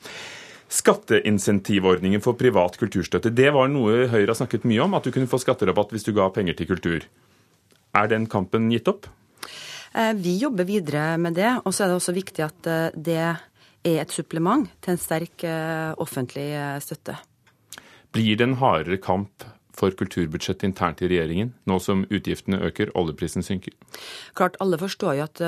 Skatteinsentivordningen 0.72 2.24
for 2.25 2.38
privat 2.39 2.77
kulturstøtte, 2.82 3.30
det 3.34 3.51
var 3.54 3.70
noe 3.70 4.08
Høyre 4.10 4.32
har 4.32 4.39
snakket 4.39 4.65
mye 4.65 4.82
om, 4.86 4.96
at 4.98 5.06
du 5.06 5.13
kunne 5.13 5.30
få 5.30 5.39
skatterabatt 5.42 5.94
hvis 5.94 6.08
du 6.08 6.13
ga 6.18 6.32
penger 6.34 6.58
til 6.58 6.72
kultur. 6.74 7.06
Er 7.96 8.10
den 8.12 8.25
kampen 8.32 8.72
gitt 8.74 8.89
opp? 8.92 9.08
Eh, 9.96 10.14
vi 10.14 10.38
jobber 10.38 10.64
videre 10.68 11.18
med 11.18 11.38
det. 11.38 11.52
Og 11.64 11.74
så 11.74 11.86
er 11.86 11.92
det 11.92 12.00
også 12.00 12.16
viktig 12.16 12.46
at 12.46 12.68
eh, 12.68 12.88
det 12.96 13.20
er 13.22 14.02
et 14.02 14.12
supplement 14.12 14.68
til 14.84 14.96
en 14.96 15.02
sterk 15.02 15.46
eh, 15.48 15.94
offentlig 16.02 16.50
støtte. 16.84 17.20
Blir 18.16 18.40
det 18.40 18.48
en 18.48 18.58
hardere 18.60 18.98
kamp 19.02 19.46
for 19.75 19.92
kulturbudsjettet 19.92 20.64
internt 20.70 21.02
i 21.04 21.10
regjeringen, 21.12 21.50
nå 21.68 21.80
som 21.84 22.06
utgiftene 22.08 22.62
øker, 22.64 22.94
oljeprisen 22.96 23.44
synker? 23.44 23.75
Klart, 24.36 24.56
alle 24.64 24.80
forstår 24.80 25.18
jo 25.18 25.25
at 25.25 25.42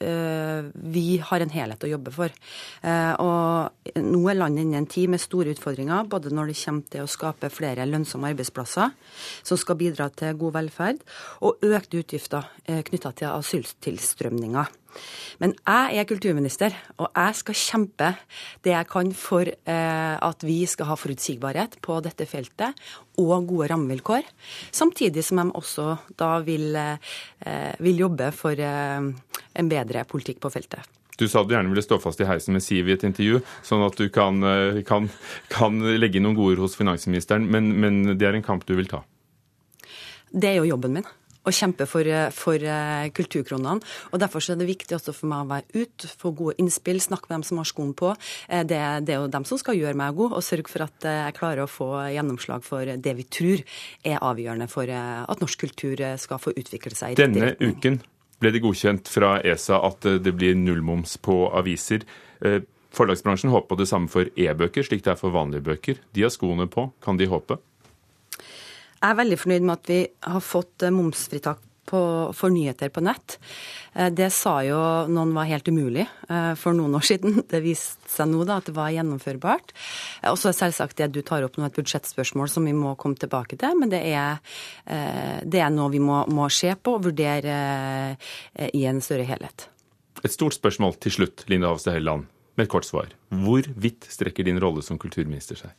vi 0.00 1.18
har 1.20 1.44
en 1.44 1.52
helhet 1.52 1.84
å 1.84 1.90
jobbe 1.90 2.12
for. 2.14 2.32
Eh, 2.82 3.12
og 3.20 4.00
nå 4.00 4.22
er 4.30 4.38
landet 4.38 4.64
inne 4.64 4.78
i 4.78 4.80
en 4.80 4.88
tid 4.90 5.12
med 5.12 5.20
store 5.20 5.52
utfordringer, 5.54 6.08
både 6.08 6.32
når 6.34 6.52
det 6.52 6.58
kommer 6.62 6.88
til 6.92 7.04
å 7.04 7.10
skape 7.10 7.52
flere 7.52 7.88
lønnsomme 7.88 8.32
arbeidsplasser 8.32 8.94
som 9.42 9.60
skal 9.60 9.80
bidra 9.80 10.08
til 10.14 10.38
god 10.40 10.56
velferd, 10.56 11.04
og 11.44 11.64
økte 11.66 12.00
utgifter 12.00 12.48
eh, 12.66 12.82
knytta 12.86 13.12
til 13.20 13.32
asyltilstrømninga. 13.34 14.66
Men 15.40 15.54
jeg 15.58 16.00
er 16.00 16.08
kulturminister, 16.08 16.74
og 17.00 17.08
jeg 17.08 17.38
skal 17.40 17.58
kjempe 17.58 18.10
det 18.64 18.74
jeg 18.74 18.88
kan 18.90 19.12
for 19.16 19.48
eh, 19.48 20.14
at 20.16 20.46
vi 20.46 20.58
skal 20.68 20.90
ha 20.90 20.98
forutsigbarhet 20.98 21.78
på 21.84 21.98
dette 22.04 22.26
feltet 22.28 22.78
og 23.20 23.48
gode 23.48 23.70
rammevilkår. 23.72 24.28
Samtidig 24.72 25.24
som 25.26 25.42
jeg 25.42 25.54
også 25.60 25.90
da 26.20 26.32
vil, 26.44 26.72
eh, 26.76 27.74
vil 27.80 28.06
jobbe 28.06 28.30
for 28.36 28.56
eh, 28.56 29.10
en 29.54 29.70
bedre 29.70 30.04
politikk 30.08 30.42
på 30.44 30.52
feltet. 30.52 30.88
Du 31.20 31.26
sa 31.28 31.42
du 31.44 31.52
gjerne 31.52 31.68
ville 31.68 31.84
stå 31.84 31.98
fast 32.00 32.20
i 32.24 32.26
heisen 32.28 32.56
med 32.56 32.64
Siv 32.64 32.88
i 32.88 32.94
et 32.94 33.04
intervju, 33.04 33.42
sånn 33.66 33.84
at 33.84 33.96
du 34.00 34.06
kan, 34.12 34.40
eh, 34.40 34.80
kan, 34.88 35.10
kan 35.52 35.80
legge 36.00 36.16
inn 36.16 36.24
noen 36.28 36.38
gode 36.38 36.56
ord 36.56 36.64
hos 36.64 36.78
finansministeren, 36.80 37.44
men, 37.44 37.74
men 37.80 38.02
det 38.14 38.28
er 38.28 38.38
en 38.38 38.46
kamp 38.46 38.64
du 38.68 38.72
vil 38.78 38.88
ta? 38.88 39.02
Det 40.30 40.48
er 40.48 40.60
jo 40.60 40.70
jobben 40.70 40.96
min 40.96 41.08
å 41.46 41.52
kjempe 41.54 41.86
for, 41.88 42.06
for 42.36 42.60
uh, 42.64 43.08
kulturkronene. 43.16 43.80
og 44.12 44.20
Derfor 44.20 44.44
er 44.44 44.58
det 44.60 44.68
viktig 44.68 44.96
også 44.96 45.14
for 45.16 45.30
meg 45.30 45.44
å 45.44 45.50
være 45.50 45.84
ute, 45.84 46.10
få 46.20 46.34
gode 46.36 46.56
innspill, 46.60 47.00
snakke 47.00 47.30
med 47.30 47.38
dem 47.38 47.46
som 47.48 47.60
har 47.62 47.68
skoen 47.70 47.94
på. 47.96 48.12
Uh, 48.50 48.62
det, 48.68 48.80
det, 49.06 49.14
er 49.14 49.22
jo 49.22 49.30
dem 49.32 49.46
som 49.48 49.60
skal 49.60 49.78
gjøre 49.78 49.98
meg 49.98 50.16
god, 50.18 50.36
og 50.36 50.44
sørge 50.44 50.72
for 50.72 50.86
at 50.86 51.08
jeg 51.08 51.36
klarer 51.38 51.64
å 51.64 51.70
få 51.70 51.90
gjennomslag 52.12 52.64
for 52.66 52.88
det 53.00 53.14
vi 53.16 53.26
tror 53.28 53.64
er 54.06 54.20
avgjørende 54.20 54.68
for 54.70 54.90
at 54.90 55.42
norsk 55.42 55.64
kultur 55.64 56.02
skal 56.20 56.40
få 56.42 56.52
utvikle 56.56 56.92
seg. 56.96 57.14
i 57.14 57.20
Denne 57.20 57.54
uken 57.60 58.00
ble 58.40 58.52
det 58.54 58.62
godkjent 58.64 59.08
fra 59.12 59.38
ESA 59.44 59.80
at 59.86 60.06
det 60.24 60.32
blir 60.36 60.56
nullmoms 60.58 61.16
på 61.24 61.42
aviser. 61.56 62.04
Forlagsbransjen 62.96 63.52
håper 63.52 63.68
på 63.70 63.78
det 63.78 63.88
samme 63.90 64.10
for 64.10 64.30
e-bøker, 64.34 64.86
slik 64.86 65.04
det 65.06 65.14
er 65.14 65.20
for 65.20 65.34
vanlige 65.34 65.66
bøker. 65.68 66.00
De 66.14 66.24
har 66.26 66.32
skoene 66.34 66.66
på. 66.70 66.88
Kan 67.04 67.20
de 67.20 67.28
håpe? 67.30 67.60
Jeg 69.00 69.14
er 69.14 69.20
veldig 69.22 69.40
fornøyd 69.40 69.64
med 69.64 69.78
at 69.78 69.88
vi 69.88 70.00
har 70.28 70.42
fått 70.44 70.84
eh, 70.84 70.92
momsfritak 70.92 71.62
på, 71.88 72.00
for 72.36 72.52
nyheter 72.52 72.90
på 72.92 73.00
nett. 73.02 73.38
Eh, 73.96 74.10
det 74.12 74.28
sa 74.36 74.58
jo 74.66 74.76
noen 75.08 75.32
var 75.32 75.48
helt 75.48 75.70
umulig 75.72 76.04
eh, 76.04 76.52
for 76.60 76.76
noen 76.76 76.98
år 76.98 77.06
siden. 77.10 77.40
Det 77.48 77.62
viste 77.64 78.12
seg 78.12 78.28
nå 78.28 78.44
da 78.44 78.58
at 78.60 78.68
det 78.68 78.76
var 78.76 78.92
gjennomførbart. 78.92 79.72
Og 80.28 80.36
så 80.36 80.52
er 80.52 80.58
selvsagt 80.60 81.00
det 81.00 81.08
du 81.16 81.22
tar 81.24 81.48
opp 81.48 81.56
nå 81.56 81.64
et 81.70 81.80
budsjettspørsmål 81.80 82.52
som 82.52 82.68
vi 82.68 82.76
må 82.76 82.92
komme 83.00 83.16
tilbake 83.16 83.56
til. 83.56 83.72
Men 83.80 83.92
det 83.94 84.04
er, 84.12 84.36
det 85.48 85.64
er 85.64 85.72
noe 85.72 85.88
vi 85.94 86.02
må, 86.04 86.22
må 86.28 86.50
se 86.52 86.76
på 86.76 86.98
og 86.98 87.08
vurdere 87.08 87.56
i 88.76 88.84
en 88.90 89.00
større 89.04 89.24
helhet. 89.28 89.70
Et 90.20 90.32
stort 90.32 90.52
spørsmål 90.58 90.98
til 91.00 91.16
slutt, 91.16 91.46
Linda 91.48 91.72
Hofstad 91.72 91.96
Helleland, 91.96 92.28
med 92.58 92.68
et 92.68 92.72
kort 92.72 92.84
svar. 92.84 93.08
Hvor 93.32 93.64
vidt 93.80 94.04
strekker 94.12 94.44
din 94.44 94.60
rolle 94.60 94.84
som 94.84 95.00
kulturminister 95.00 95.56
seg? 95.56 95.72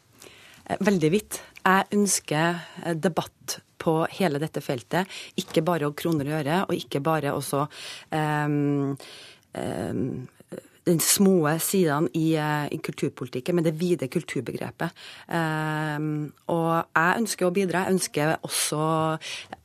Veldig 0.68 1.12
vidt. 1.13 1.41
Jeg 1.62 1.88
ønsker 1.94 2.62
eh, 2.86 2.98
debatt 2.98 3.60
på 3.82 4.01
hele 4.18 4.41
dette 4.41 4.62
feltet. 4.63 5.10
Ikke 5.41 5.63
bare 5.65 5.89
å 5.89 5.96
kroner 5.98 6.30
og 6.30 6.38
øre, 6.41 6.60
og 6.68 6.77
ikke 6.77 7.01
bare 7.03 7.34
også 7.34 7.65
um, 8.13 8.94
um, 9.58 10.06
den 10.86 11.01
små 11.01 11.36
sidene 11.62 12.10
i, 12.18 12.36
eh, 12.38 12.68
i, 12.74 12.80
kulturpolitikken, 12.82 13.58
men 13.58 13.65
det 13.65 13.75
vide 13.77 14.10
kulturbegrepet. 14.10 14.94
Um, 15.30 16.30
og 16.53 16.72
jeg 16.94 17.20
ønsker 17.24 17.50
å 17.50 17.53
bidra. 17.53 17.86
Jeg 17.86 17.98
ønsker 17.98 18.34
også 18.46 18.86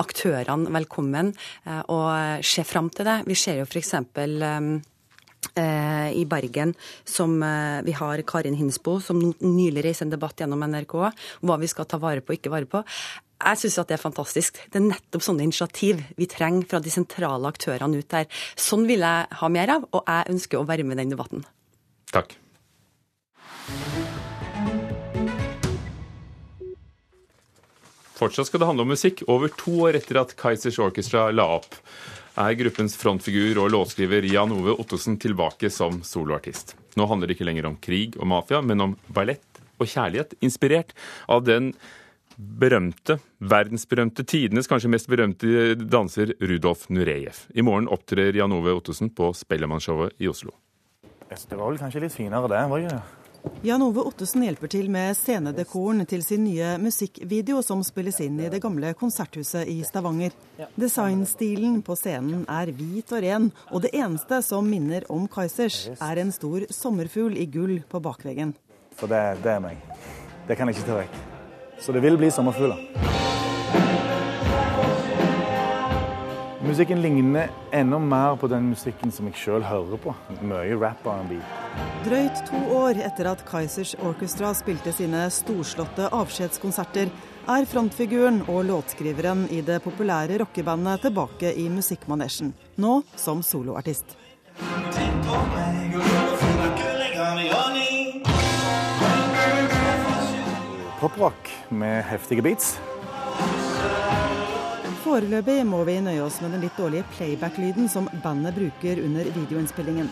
aktørene 0.04 0.72
velkommen, 0.76 1.32
og 1.92 2.44
ser 2.44 2.68
fram 2.68 2.92
til 2.92 3.08
det. 3.08 3.22
Vi 3.28 3.36
ser 3.36 3.60
jo 3.62 3.68
f.eks. 3.68 3.96
Um, 4.00 4.76
Eh, 4.76 4.95
i 5.56 6.24
Bergen 6.28 6.74
som 7.04 7.42
eh, 7.42 7.82
vi 7.86 7.94
har 7.96 8.22
Karin 8.28 8.56
Hinsbo, 8.58 8.98
som 9.00 9.20
nylig 9.40 9.84
reiser 9.86 10.06
en 10.06 10.12
debatt 10.12 10.40
gjennom 10.40 10.64
NRK 10.66 10.96
hva 11.46 11.56
vi 11.60 11.70
skal 11.70 11.88
ta 11.88 12.00
vare 12.02 12.20
på 12.20 12.34
og 12.34 12.40
ikke 12.40 12.52
vare 12.52 12.68
på. 12.70 12.82
Jeg 13.36 13.60
syns 13.60 13.76
det 13.84 13.96
er 13.96 14.00
fantastisk. 14.00 14.58
Det 14.72 14.80
er 14.80 14.86
nettopp 14.86 15.24
sånne 15.24 15.44
initiativ 15.44 16.00
vi 16.16 16.28
trenger 16.30 16.64
fra 16.70 16.80
de 16.80 16.92
sentrale 16.92 17.50
aktørene 17.52 18.00
ut 18.00 18.08
der. 18.12 18.28
Sånn 18.56 18.86
vil 18.88 19.04
jeg 19.04 19.28
ha 19.40 19.52
mer 19.52 19.74
av, 19.76 19.84
og 19.92 20.08
jeg 20.08 20.32
ønsker 20.32 20.60
å 20.60 20.66
være 20.68 20.86
med 20.88 20.96
i 20.96 21.02
den 21.04 21.12
debatten. 21.12 21.44
Takk. 22.14 22.32
Fortsatt 28.16 28.48
skal 28.48 28.62
det 28.62 28.68
handle 28.70 28.86
om 28.86 28.94
musikk, 28.94 29.20
over 29.28 29.52
to 29.52 29.74
år 29.84 29.98
etter 29.98 30.16
at 30.22 30.32
Kaizers 30.40 30.78
Orchestra 30.80 31.28
la 31.34 31.44
opp 31.58 31.76
er 32.36 32.56
gruppens 32.60 32.96
frontfigur 33.00 33.62
og 33.62 33.70
låtskriver 33.72 34.26
Jan 34.28 34.52
Ove 34.52 34.74
Ottosen 34.76 35.16
tilbake 35.20 35.70
som 35.72 36.02
soloartist. 36.04 36.74
Nå 36.96 37.06
handler 37.08 37.30
det 37.30 37.36
ikke 37.36 37.48
lenger 37.48 37.68
om 37.70 37.76
krig 37.80 38.16
og 38.20 38.28
mafia, 38.28 38.60
men 38.64 38.82
om 38.84 38.96
ballett 39.08 39.62
og 39.80 39.88
kjærlighet, 39.88 40.36
inspirert 40.44 40.92
av 41.32 41.44
den 41.44 41.72
berømte, 42.36 43.18
verdensberømte, 43.40 44.24
tidenes 44.28 44.68
kanskje 44.68 44.92
mest 44.92 45.08
berømte 45.08 45.74
danser 45.80 46.34
Rudolf 46.40 46.86
Nurejev. 46.92 47.46
I 47.56 47.64
morgen 47.64 47.88
opptrer 47.92 48.36
Jan 48.36 48.52
Ove 48.56 48.76
Ottosen 48.76 49.12
på 49.16 49.32
Spellemannshowet 49.36 50.20
i 50.20 50.28
Oslo. 50.28 50.52
Det 51.26 51.56
var 51.56 51.70
vel 51.70 51.80
kanskje 51.80 52.04
litt 52.04 52.14
finere 52.14 52.48
det, 52.52 52.60
var 52.70 52.84
ikke 52.84 52.98
det? 52.98 53.25
Jan 53.62 53.82
Ove 53.82 54.02
Ottesen 54.06 54.44
hjelper 54.46 54.70
til 54.70 54.90
med 54.92 55.16
scenedekoren 55.18 56.04
til 56.06 56.22
sin 56.24 56.44
nye 56.46 56.76
musikkvideo 56.82 57.62
som 57.64 57.82
spilles 57.86 58.20
inn 58.24 58.38
i 58.40 58.50
det 58.52 58.60
gamle 58.62 58.92
konserthuset 58.98 59.68
i 59.70 59.80
Stavanger. 59.86 60.34
Designstilen 60.78 61.80
på 61.86 61.96
scenen 61.98 62.44
er 62.50 62.70
hvit 62.76 63.10
og 63.14 63.24
ren, 63.24 63.50
og 63.70 63.82
det 63.86 63.94
eneste 63.96 64.42
som 64.46 64.68
minner 64.70 65.06
om 65.12 65.26
Kaizers, 65.30 65.86
er 65.96 66.22
en 66.22 66.34
stor 66.34 66.68
sommerfugl 66.70 67.36
i 67.38 67.48
gull 67.50 67.80
på 67.90 68.02
bakveggen. 68.02 68.54
For 68.96 69.10
det, 69.10 69.42
det 69.44 69.56
er 69.56 69.64
meg. 69.64 69.82
Det 70.46 70.58
kan 70.58 70.70
jeg 70.70 70.78
ikke 70.78 70.88
ta 70.92 71.02
vekk. 71.02 71.20
Så 71.82 71.92
det 71.92 72.06
vil 72.06 72.18
bli 72.20 72.30
sommerfugler. 72.32 73.05
Musikken 76.66 77.02
ligner 77.02 77.50
enda 77.70 77.98
mer 77.98 78.36
på 78.36 78.48
den 78.50 78.64
musikken 78.72 79.12
som 79.14 79.28
jeg 79.30 79.38
sjøl 79.38 79.62
hører 79.62 80.00
på. 80.02 80.14
Mye 80.42 80.74
rap 80.80 81.04
R&B. 81.06 81.36
Drøyt 82.02 82.40
to 82.48 82.58
år 82.74 82.98
etter 83.06 83.28
at 83.30 83.44
Kaizers 83.46 83.92
Orchestra 84.02 84.50
spilte 84.56 84.90
sine 84.94 85.28
storslåtte 85.30 86.08
avskjedskonserter, 86.10 87.12
er 87.46 87.68
frontfiguren 87.70 88.40
og 88.50 88.64
låtskriveren 88.66 89.44
i 89.54 89.60
det 89.62 89.78
populære 89.84 90.40
rockebandet 90.42 91.06
tilbake 91.06 91.54
i 91.54 91.68
musikkmanesjen, 91.70 92.50
nå 92.82 92.98
som 93.14 93.44
soloartist. 93.46 94.16
Poprock 100.98 101.54
med 101.70 102.02
heftige 102.10 102.42
beats. 102.42 102.74
Foreløpig 105.06 105.60
må 105.62 105.84
vi 105.86 106.00
nøye 106.02 106.22
oss 106.24 106.40
med 106.42 106.50
den 106.56 106.64
litt 106.64 106.78
dårlige 106.80 107.06
playback-lyden 107.12 107.86
som 107.86 108.08
bandet 108.24 108.56
bruker 108.56 108.98
under 109.04 109.28
videoinnspillingen. 109.36 110.08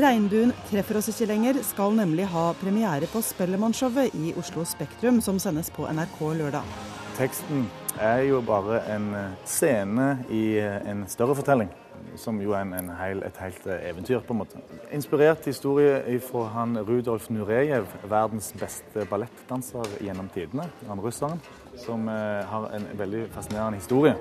Regnbuen 0.00 0.50
treffer 0.66 0.98
oss 0.98 1.12
ikke 1.12 1.28
lenger 1.30 1.60
skal 1.62 1.94
nemlig 1.94 2.26
ha 2.32 2.48
premiere 2.58 3.06
på 3.12 3.22
Spellemannshowet 3.22 4.16
i 4.18 4.32
Oslo 4.40 4.66
Spektrum, 4.66 5.20
som 5.22 5.38
sendes 5.38 5.70
på 5.70 5.86
NRK 5.86 6.18
lørdag. 6.40 6.74
Teksten 7.20 7.68
er 8.02 8.24
jo 8.32 8.42
bare 8.42 8.82
en 8.90 9.08
eh, 9.14 9.38
scene 9.46 10.10
i 10.26 10.42
eh, 10.58 10.80
en 10.90 11.06
større 11.06 11.38
fortelling. 11.38 11.70
Som 12.18 12.42
jo 12.42 12.56
er 12.56 12.66
en, 12.66 12.74
en 12.74 12.90
heil, 12.98 13.22
et 13.22 13.38
helt 13.44 13.70
eh, 13.70 13.90
eventyr, 13.92 14.24
på 14.26 14.34
en 14.34 14.42
måte. 14.42 14.66
Inspirert 14.90 15.46
historie 15.46 16.18
fra 16.26 16.48
han 16.56 16.80
Rudolf 16.82 17.30
Nurejev, 17.30 17.86
verdens 18.10 18.50
beste 18.58 19.06
ballettdanser 19.06 20.00
gjennom 20.02 20.34
tidene. 20.34 20.66
Han 20.90 21.04
russeren 21.04 21.38
som 21.80 22.08
eh, 22.08 22.44
har 22.46 22.68
en 22.76 22.86
veldig 22.98 23.26
fascinerende 23.32 23.78
historie. 23.78 24.14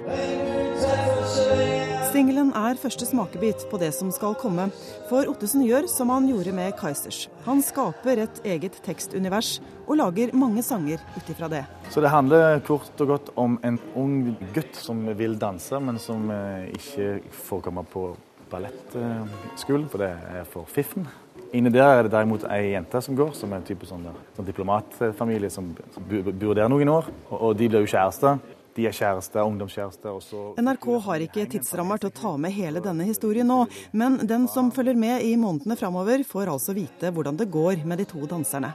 Singelen 2.12 2.50
er 2.58 2.80
første 2.80 3.06
smakebit 3.08 3.68
på 3.72 3.80
det 3.80 3.92
som 3.96 4.10
skal 4.12 4.36
komme. 4.40 4.68
For 5.10 5.30
Ottesen 5.32 5.64
gjør 5.64 5.88
som 5.92 6.12
han 6.12 6.28
gjorde 6.28 6.54
med 6.56 6.74
Kaizers. 6.80 7.26
Han 7.46 7.64
skaper 7.64 8.26
et 8.26 8.42
eget 8.48 8.82
tekstunivers 8.84 9.60
og 9.86 9.98
lager 10.02 10.34
mange 10.36 10.64
sanger 10.66 11.00
ut 11.16 11.32
ifra 11.32 11.48
det. 11.52 11.64
Så 11.92 12.04
det 12.04 12.12
handler 12.12 12.60
kort 12.68 13.04
og 13.04 13.14
godt 13.16 13.32
om 13.40 13.60
en 13.64 13.80
ung 13.96 14.36
gutt 14.56 14.76
som 14.76 15.06
vil 15.18 15.38
danse, 15.40 15.80
men 15.80 16.00
som 16.00 16.28
eh, 16.32 16.72
ikke 16.76 17.22
får 17.48 17.66
komme 17.70 17.86
på 17.88 18.12
ballettskolen, 18.52 19.88
for 19.88 20.04
det 20.04 20.12
er 20.12 20.48
for 20.52 20.68
fiffen. 20.68 21.08
Inni 21.52 21.72
der 21.74 21.98
er 21.98 22.06
det 22.08 22.14
derimot 22.14 22.46
ei 22.48 22.72
jente 22.72 23.02
som 23.04 23.16
går, 23.18 23.34
som 23.36 23.52
er 23.52 23.60
en 23.60 23.66
type 23.68 23.88
sånn, 23.88 24.06
sånn 24.38 24.48
diplomatfamilie 24.48 25.50
som 25.52 25.74
bor 25.76 26.56
der 26.56 26.70
noen 26.72 26.92
år. 26.94 27.10
Og, 27.28 27.38
og 27.38 27.58
de 27.60 27.68
blir 27.68 27.84
jo 27.84 27.92
kjærester. 27.92 28.40
De 28.72 28.86
er 28.88 28.96
kjærester, 28.96 29.44
ungdomskjærester. 29.44 30.14
Også... 30.16 30.44
NRK 30.64 30.88
har 31.04 31.26
ikke 31.26 31.44
tidsrammer 31.52 32.00
til 32.00 32.08
å 32.08 32.16
ta 32.16 32.32
med 32.40 32.56
hele 32.56 32.80
denne 32.84 33.04
historien 33.04 33.52
nå, 33.52 33.66
men 33.92 34.16
den 34.24 34.48
som 34.52 34.72
følger 34.72 34.96
med 34.96 35.26
i 35.28 35.34
månedene 35.40 35.76
framover, 35.76 36.24
får 36.28 36.54
altså 36.54 36.76
vite 36.78 37.12
hvordan 37.12 37.42
det 37.42 37.50
går 37.52 37.84
med 37.84 38.00
de 38.00 38.08
to 38.08 38.24
danserne. 38.32 38.72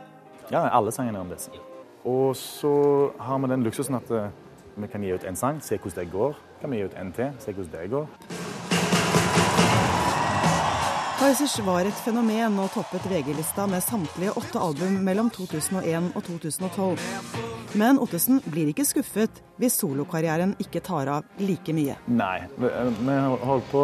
Ja, 0.52 0.66
alle 0.68 0.92
sangene 0.92 1.16
er 1.16 1.24
om 1.24 1.32
disse. 1.32 1.54
Og 2.06 2.36
så 2.36 2.74
har 3.24 3.40
vi 3.40 3.50
den 3.54 3.64
luksusen 3.64 3.96
at 3.98 4.12
eh, 4.12 4.28
vi 4.76 4.92
kan 4.92 5.02
gi 5.02 5.16
ut 5.16 5.24
en 5.24 5.40
sang, 5.40 5.64
se 5.64 5.80
hvordan 5.80 6.04
det 6.04 6.12
går. 6.12 6.36
Kan 6.60 6.76
vi 6.76 6.82
gi 6.82 6.90
ut 6.90 7.00
en 7.00 7.16
til, 7.16 7.32
se 7.40 7.56
hvordan 7.56 7.72
det 7.72 7.88
går. 7.96 8.45
Kaizers 11.26 11.56
var 11.66 11.82
et 11.82 11.96
fenomen 12.04 12.54
og 12.62 12.68
toppet 12.70 13.02
VG-lista 13.10 13.64
med 13.66 13.82
samtlige 13.82 14.30
åtte 14.38 14.60
album 14.62 15.00
mellom 15.02 15.26
2001 15.34 16.12
og 16.14 16.22
2012. 16.22 17.00
Men 17.82 17.98
Ottesen 17.98 18.38
blir 18.46 18.70
ikke 18.70 18.84
skuffet 18.86 19.40
hvis 19.58 19.74
solokarrieren 19.80 20.52
ikke 20.62 20.84
tar 20.86 21.10
av 21.10 21.42
like 21.42 21.74
mye. 21.74 21.96
Nei, 22.06 22.46
vi 22.54 22.70
har 23.10 23.42
holdt 23.42 23.66
på 23.72 23.82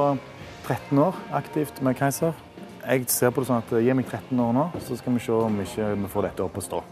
13 0.69 1.03
år 1.03 1.19
aktivt 1.41 1.83
med 1.83 1.99
Keiser. 1.99 2.39
Jeg 2.85 3.11
ser 3.11 3.35
på 3.35 3.43
det 3.43 3.51
sånn 3.51 3.67
at 3.67 3.75
gi 3.75 3.99
meg 3.99 4.07
13 4.07 4.45
år 4.47 4.55
nå, 4.61 4.69
så 4.87 5.01
skal 5.03 5.19
vi 5.19 5.27
se 5.27 5.35
om 5.35 5.59
vi 5.59 5.67
ikke 5.67 6.13
får 6.15 6.29
dette 6.29 6.47
opp 6.47 6.63
å 6.63 6.67
stå. 6.69 6.85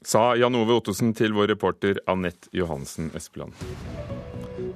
Sa 0.00 0.24
Jan 0.40 0.56
Ove 0.56 0.80
Ottosen 0.80 1.12
til 1.12 1.36
vår 1.36 1.52
reporter 1.52 2.00
Anette 2.08 2.48
Johansen 2.56 3.12
Espeland. 3.12 3.52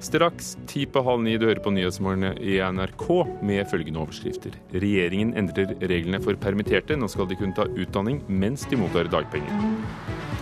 Straks 0.03 0.55
ti 0.67 0.85
på 0.85 1.01
halv 1.05 1.23
ni 1.23 1.35
du 1.39 1.45
hører 1.47 1.61
på 1.63 1.71
Nyhetsmorgen 1.73 2.37
i 2.43 2.57
NRK 2.59 3.05
med 3.45 3.67
følgende 3.71 4.01
overskrifter. 4.03 4.55
Regjeringen 4.73 5.33
endrer 5.39 5.71
reglene 5.79 6.19
for 6.23 6.37
permitterte. 6.39 6.97
Nå 6.99 7.07
skal 7.11 7.29
de 7.29 7.37
kunne 7.39 7.55
ta 7.55 7.67
utdanning 7.69 8.21
mens 8.27 8.65
de 8.69 8.79
mottar 8.79 9.09
dagpenger. 9.11 9.69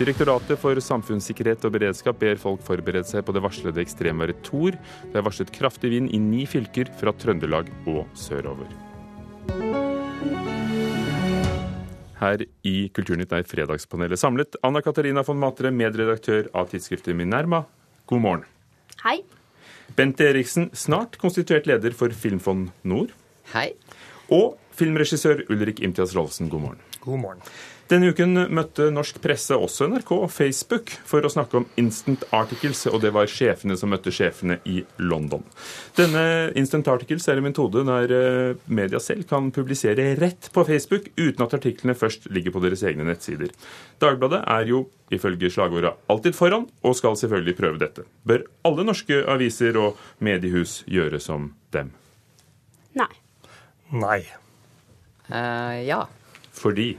Direktoratet 0.00 0.58
for 0.58 0.78
samfunnssikkerhet 0.82 1.64
og 1.68 1.76
beredskap 1.76 2.18
ber 2.18 2.40
folk 2.40 2.64
forberede 2.66 3.06
seg 3.06 3.22
på 3.26 3.34
det 3.36 3.44
varslede 3.44 3.82
ekstremværet 3.84 4.42
Tor. 4.46 4.74
Det 5.12 5.20
er 5.20 5.26
varslet 5.26 5.52
kraftig 5.54 5.92
vind 5.92 6.10
i 6.10 6.18
ni 6.18 6.48
fylker 6.50 6.90
fra 6.98 7.14
Trøndelag 7.14 7.70
og 7.86 8.02
sørover. 8.18 8.72
Her 12.18 12.42
i 12.66 12.74
Kulturnytt 12.94 13.32
er 13.36 13.46
Fredagspanelet 13.46 14.18
samlet. 14.18 14.58
Anna 14.66 14.82
Katarina 14.82 15.22
von 15.26 15.38
Matre, 15.38 15.70
medredaktør 15.74 16.48
av 16.56 16.72
tidsskriftet 16.72 17.16
Minerma, 17.16 17.64
god 18.10 18.22
morgen. 18.24 18.44
Hei. 19.04 19.20
Bent 19.96 20.20
Eriksen, 20.20 20.70
snart 20.74 21.18
konstituert 21.20 21.68
leder 21.68 21.94
for 21.96 22.14
Filmfond 22.16 22.70
Nord. 22.82 23.12
Hei. 23.52 23.72
Og 24.32 24.56
filmregissør 24.74 25.44
Ulrik 25.52 25.82
Imtias 25.84 26.16
Rolfsen, 26.16 26.48
god 26.50 26.60
morgen. 26.60 26.80
God 27.04 27.20
morgen. 27.20 27.42
Denne 27.90 28.08
uken 28.14 28.46
møtte 28.56 28.86
norsk 28.92 29.18
presse 29.20 29.56
også 29.60 29.90
NRK 29.92 30.10
og 30.16 30.30
Facebook 30.32 30.88
for 31.04 31.24
å 31.24 31.30
snakke 31.32 31.58
om 31.60 31.66
Instant 31.80 32.24
Articles, 32.32 32.86
og 32.88 33.02
det 33.04 33.10
var 33.12 33.28
sjefene 33.28 33.76
som 33.76 33.92
møtte 33.92 34.12
sjefene 34.14 34.56
i 34.64 34.78
London. 35.04 35.44
Denne 35.98 36.24
Instant 36.56 36.88
Articles 36.88 37.28
er 37.28 37.40
en 37.40 37.44
metode 37.44 37.84
der 37.84 38.16
eh, 38.16 38.56
media 38.72 39.02
selv 39.04 39.28
kan 39.28 39.52
publisere 39.52 40.14
rett 40.16 40.48
på 40.54 40.64
Facebook 40.64 41.10
uten 41.20 41.44
at 41.44 41.58
artiklene 41.60 41.96
først 41.98 42.30
ligger 42.32 42.56
på 42.56 42.64
deres 42.64 42.86
egne 42.88 43.04
nettsider. 43.04 43.52
Dagbladet 44.00 44.40
er 44.56 44.68
jo 44.72 44.86
ifølge 45.12 45.52
slagordet 45.52 45.92
alltid 46.08 46.34
foran, 46.40 46.68
og 46.82 46.96
skal 46.96 47.20
selvfølgelig 47.20 47.58
prøve 47.60 47.82
dette. 47.84 48.08
Bør 48.24 48.46
alle 48.64 48.88
norske 48.88 49.20
aviser 49.28 49.76
og 49.76 50.00
mediehus 50.24 50.80
gjøre 50.88 51.20
som 51.20 51.52
dem? 51.76 51.92
Nei. 52.96 53.12
Nei. 53.92 54.22
Uh, 55.28 55.84
ja. 55.84 56.06
Fordi? 56.54 56.94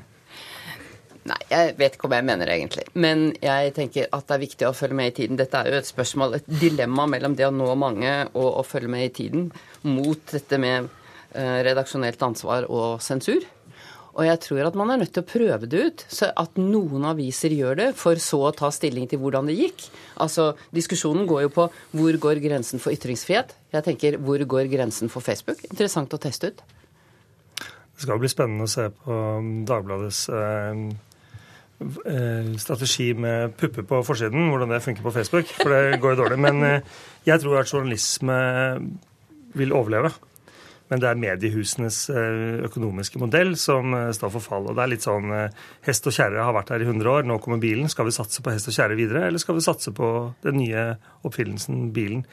Nei, 1.26 1.40
jeg 1.50 1.74
vet 1.80 1.96
ikke 1.98 2.06
om 2.06 2.14
jeg 2.14 2.26
mener 2.28 2.50
egentlig. 2.54 2.84
Men 3.02 3.32
jeg 3.42 3.72
tenker 3.74 4.12
at 4.14 4.28
det 4.30 4.36
er 4.36 4.44
viktig 4.44 4.68
å 4.68 4.76
følge 4.78 4.98
med 5.00 5.10
i 5.10 5.16
tiden. 5.22 5.40
Dette 5.40 5.58
er 5.58 5.72
jo 5.72 5.80
et 5.80 5.88
spørsmål, 5.90 6.38
et 6.38 6.50
dilemma 6.62 7.08
mellom 7.10 7.34
det 7.38 7.48
å 7.48 7.54
nå 7.54 7.72
mange 7.82 8.12
og 8.36 8.60
å 8.62 8.66
følge 8.66 8.92
med 8.94 9.08
i 9.08 9.14
tiden 9.14 9.48
mot 9.90 10.22
dette 10.30 10.60
med 10.62 10.86
uh, 10.86 11.60
redaksjonelt 11.66 12.22
ansvar 12.28 12.68
og 12.70 13.02
sensur. 13.02 13.42
Og 14.16 14.22
jeg 14.24 14.40
tror 14.46 14.70
at 14.70 14.78
man 14.78 14.94
er 14.94 15.02
nødt 15.02 15.12
til 15.18 15.26
å 15.26 15.28
prøve 15.28 15.68
det 15.68 15.82
ut, 15.82 16.04
så 16.14 16.30
at 16.30 16.62
noen 16.62 17.08
aviser 17.10 17.52
gjør 17.58 17.82
det, 17.82 17.88
for 18.00 18.22
så 18.22 18.44
å 18.48 18.54
ta 18.56 18.70
stilling 18.72 19.10
til 19.12 19.20
hvordan 19.20 19.50
det 19.50 19.58
gikk. 19.58 19.88
Altså, 20.24 20.52
Diskusjonen 20.78 21.26
går 21.28 21.48
jo 21.48 21.52
på 21.58 21.66
hvor 21.98 22.20
går 22.28 22.40
grensen 22.46 22.80
for 22.80 22.94
ytringsfrihet. 22.96 23.58
Jeg 23.74 23.88
tenker 23.90 24.20
hvor 24.22 24.46
går 24.46 24.70
grensen 24.72 25.12
for 25.12 25.26
Facebook? 25.26 25.66
Interessant 25.68 26.14
å 26.16 26.22
teste 26.22 26.54
ut. 26.54 26.64
Det 27.66 28.06
skal 28.06 28.22
bli 28.22 28.32
spennende 28.32 28.70
å 28.70 28.72
se 28.72 28.88
på 28.94 29.20
Dagbladets 29.68 30.24
eh, 30.30 30.72
Eh, 30.76 30.96
strategi 32.62 33.14
med 33.14 33.56
pupper 33.60 33.84
på 33.88 34.04
forsiden, 34.08 34.50
hvordan 34.52 34.72
det 34.72 34.84
funker 34.84 35.04
på 35.04 35.12
Facebook. 35.12 35.50
For 35.60 35.74
det 35.74 36.00
går 36.02 36.16
jo 36.16 36.22
dårlig. 36.24 36.40
Men 36.40 36.64
eh, 36.64 36.96
jeg 37.28 37.42
tror 37.44 37.60
at 37.60 37.74
journalisme 37.74 38.38
vil 39.56 39.76
overleve. 39.76 40.14
Men 40.90 41.02
det 41.02 41.10
er 41.10 41.18
mediehusenes 41.18 42.00
eh, 42.14 42.66
økonomiske 42.68 43.20
modell 43.20 43.56
som 43.58 43.96
står 44.14 44.34
for 44.38 44.48
fall. 44.48 44.70
Og 44.70 44.78
det 44.78 44.84
er 44.86 44.94
litt 44.94 45.08
sånn 45.08 45.32
hest 45.88 46.08
og 46.08 46.16
kjerre 46.16 46.46
har 46.46 46.56
vært 46.56 46.76
her 46.76 46.86
i 46.86 46.90
100 46.90 47.12
år, 47.12 47.26
nå 47.26 47.40
kommer 47.44 47.62
bilen. 47.62 47.90
Skal 47.92 48.08
vi 48.08 48.16
satse 48.16 48.46
på 48.46 48.54
hest 48.54 48.70
og 48.72 48.78
kjerre 48.78 49.00
videre, 49.00 49.28
eller 49.28 49.42
skal 49.42 49.58
vi 49.58 49.66
satse 49.66 49.96
på 49.96 50.12
den 50.46 50.62
nye 50.62 50.92
oppfinnelsen 51.26 51.90
bilen? 51.96 52.24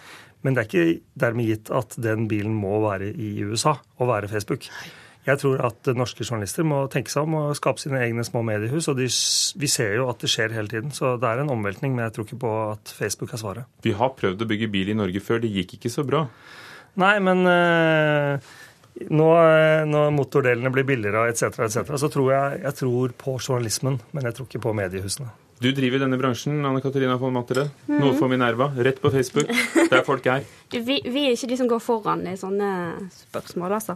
Men 0.43 0.55
det 0.55 0.63
er 0.63 0.69
ikke 0.69 1.21
dermed 1.23 1.49
gitt 1.49 1.71
at 1.75 1.95
den 2.03 2.27
bilen 2.31 2.55
må 2.59 2.81
være 2.83 3.13
i 3.15 3.37
USA 3.47 3.77
og 3.99 4.11
være 4.11 4.31
Facebook. 4.31 4.67
Jeg 5.23 5.39
tror 5.39 5.61
at 5.69 5.91
norske 5.95 6.25
journalister 6.27 6.67
må 6.67 6.81
tenke 6.91 7.13
seg 7.13 7.29
om 7.29 7.37
og 7.39 7.53
skape 7.55 7.79
sine 7.79 8.01
egne 8.03 8.25
små 8.27 8.43
mediehus. 8.47 8.89
Og 8.91 8.99
de, 8.99 9.07
vi 9.07 9.71
ser 9.71 9.95
jo 10.01 10.09
at 10.11 10.19
det 10.23 10.31
skjer 10.33 10.55
hele 10.57 10.71
tiden. 10.71 10.91
Så 10.95 11.15
det 11.23 11.29
er 11.29 11.45
en 11.45 11.53
omveltning, 11.55 11.95
men 11.95 12.09
jeg 12.09 12.17
tror 12.17 12.27
ikke 12.27 12.41
på 12.43 12.51
at 12.73 12.95
Facebook 12.97 13.35
er 13.37 13.43
svaret. 13.43 13.71
Vi 13.87 13.95
har 13.95 14.17
prøvd 14.19 14.43
å 14.43 14.51
bygge 14.51 14.71
bil 14.73 14.91
i 14.91 14.99
Norge 14.99 15.23
før. 15.23 15.39
Det 15.45 15.53
gikk 15.55 15.77
ikke 15.79 15.93
så 15.95 16.03
bra. 16.09 16.25
Nei, 16.99 17.15
men 17.25 17.47
øh, 17.49 18.51
nå, 19.15 19.29
eh, 19.39 19.85
når 19.89 20.11
motordelene 20.17 20.73
blir 20.75 20.87
billigere 20.91 21.29
etc., 21.31 21.63
etc., 21.69 21.95
så 22.03 22.11
tror 22.13 22.33
jeg, 22.35 22.59
jeg 22.67 22.79
tror 22.83 23.15
på 23.23 23.39
journalismen, 23.39 24.01
men 24.13 24.29
jeg 24.29 24.37
tror 24.37 24.51
ikke 24.51 24.65
på 24.67 24.75
mediehusene. 24.77 25.31
Du 25.63 25.69
driver 25.71 26.01
denne 26.03 26.17
bransjen, 26.19 26.57
Anne 26.67 26.81
Katarina 26.83 27.15
von 27.17 27.35
Mattere. 27.37 27.69
Mm. 27.87 27.99
Noe 28.01 28.15
for 28.19 28.31
Minerva. 28.31 28.67
Rett 28.83 28.99
på 28.99 29.13
Facebook. 29.15 29.47
Der 29.93 30.03
folk 30.03 30.27
er. 30.27 30.43
vi, 30.89 30.97
vi, 31.05 31.23
er 31.29 31.37
ikke 31.37 31.51
de 31.53 31.59
som 31.61 31.69
går 31.71 31.83
foran 31.85 32.25
i 32.27 32.35
sånne 32.41 32.71
spørsmål, 33.15 33.77
altså. 33.79 33.95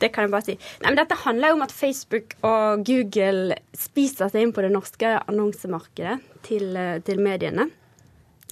Det 0.00 0.08
kan 0.14 0.24
jeg 0.24 0.32
bare 0.32 0.46
si. 0.46 0.56
Nei, 0.80 0.88
men 0.88 1.00
Dette 1.02 1.20
handler 1.26 1.52
jo 1.52 1.58
om 1.58 1.66
at 1.66 1.76
Facebook 1.76 2.38
og 2.48 2.86
Google 2.88 3.58
spiser 3.76 4.32
seg 4.32 4.46
inn 4.46 4.56
på 4.56 4.64
det 4.64 4.72
norske 4.72 5.12
annonsemarkedet 5.20 6.16
til, 6.48 6.80
til 7.04 7.20
mediene. 7.20 7.68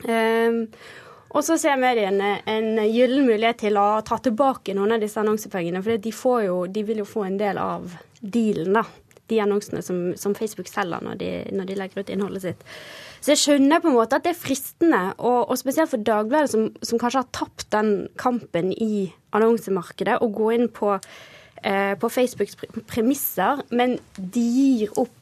Um, 0.04 0.66
og 1.30 1.46
så 1.46 1.56
ser 1.62 1.80
mediene 1.80 2.42
en 2.50 2.74
gyllen 2.90 3.24
mulighet 3.24 3.64
til 3.64 3.80
å 3.80 3.88
ta 4.04 4.20
tilbake 4.20 4.76
noen 4.76 4.98
av 4.98 5.00
disse 5.00 5.20
annonsepengene. 5.22 5.80
For 5.86 5.96
de, 5.96 6.16
de 6.76 6.88
vil 6.92 7.06
jo 7.06 7.08
få 7.08 7.24
en 7.30 7.40
del 7.40 7.62
av 7.62 7.88
dealen, 8.20 8.82
da 8.82 8.84
de 9.30 9.40
annonsene 9.42 9.82
som, 9.84 10.00
som 10.18 10.34
Facebook 10.36 10.68
selger 10.70 11.04
når 11.06 11.20
de, 11.20 11.30
når 11.56 11.68
de, 11.68 11.78
legger 11.78 12.02
ut 12.02 12.12
innholdet 12.12 12.44
sitt. 12.44 12.64
Så 13.20 13.34
jeg 13.34 13.42
skjønner 13.42 13.82
på 13.82 13.90
en 13.90 13.98
måte 13.98 14.18
at 14.18 14.26
det 14.26 14.34
er 14.34 14.40
fristende, 14.40 15.02
og, 15.18 15.50
og 15.50 15.60
spesielt 15.60 15.92
for 15.92 16.02
Dagbladet, 16.04 16.52
som, 16.52 16.68
som, 16.82 17.00
kanskje 17.00 17.22
har 17.22 17.32
tapt 17.36 17.68
den 17.74 17.92
kampen 18.20 18.72
i 18.74 19.06
annonsemarkedet, 19.36 20.18
å 20.20 20.30
gå 20.34 20.50
inn 20.56 20.68
på, 20.74 20.96
eh, 21.62 21.94
på 22.00 22.12
Facebooks 22.12 22.58
premisser, 22.90 23.64
men 23.70 23.98
de 24.16 24.44
gir 24.44 25.00
opp 25.00 25.14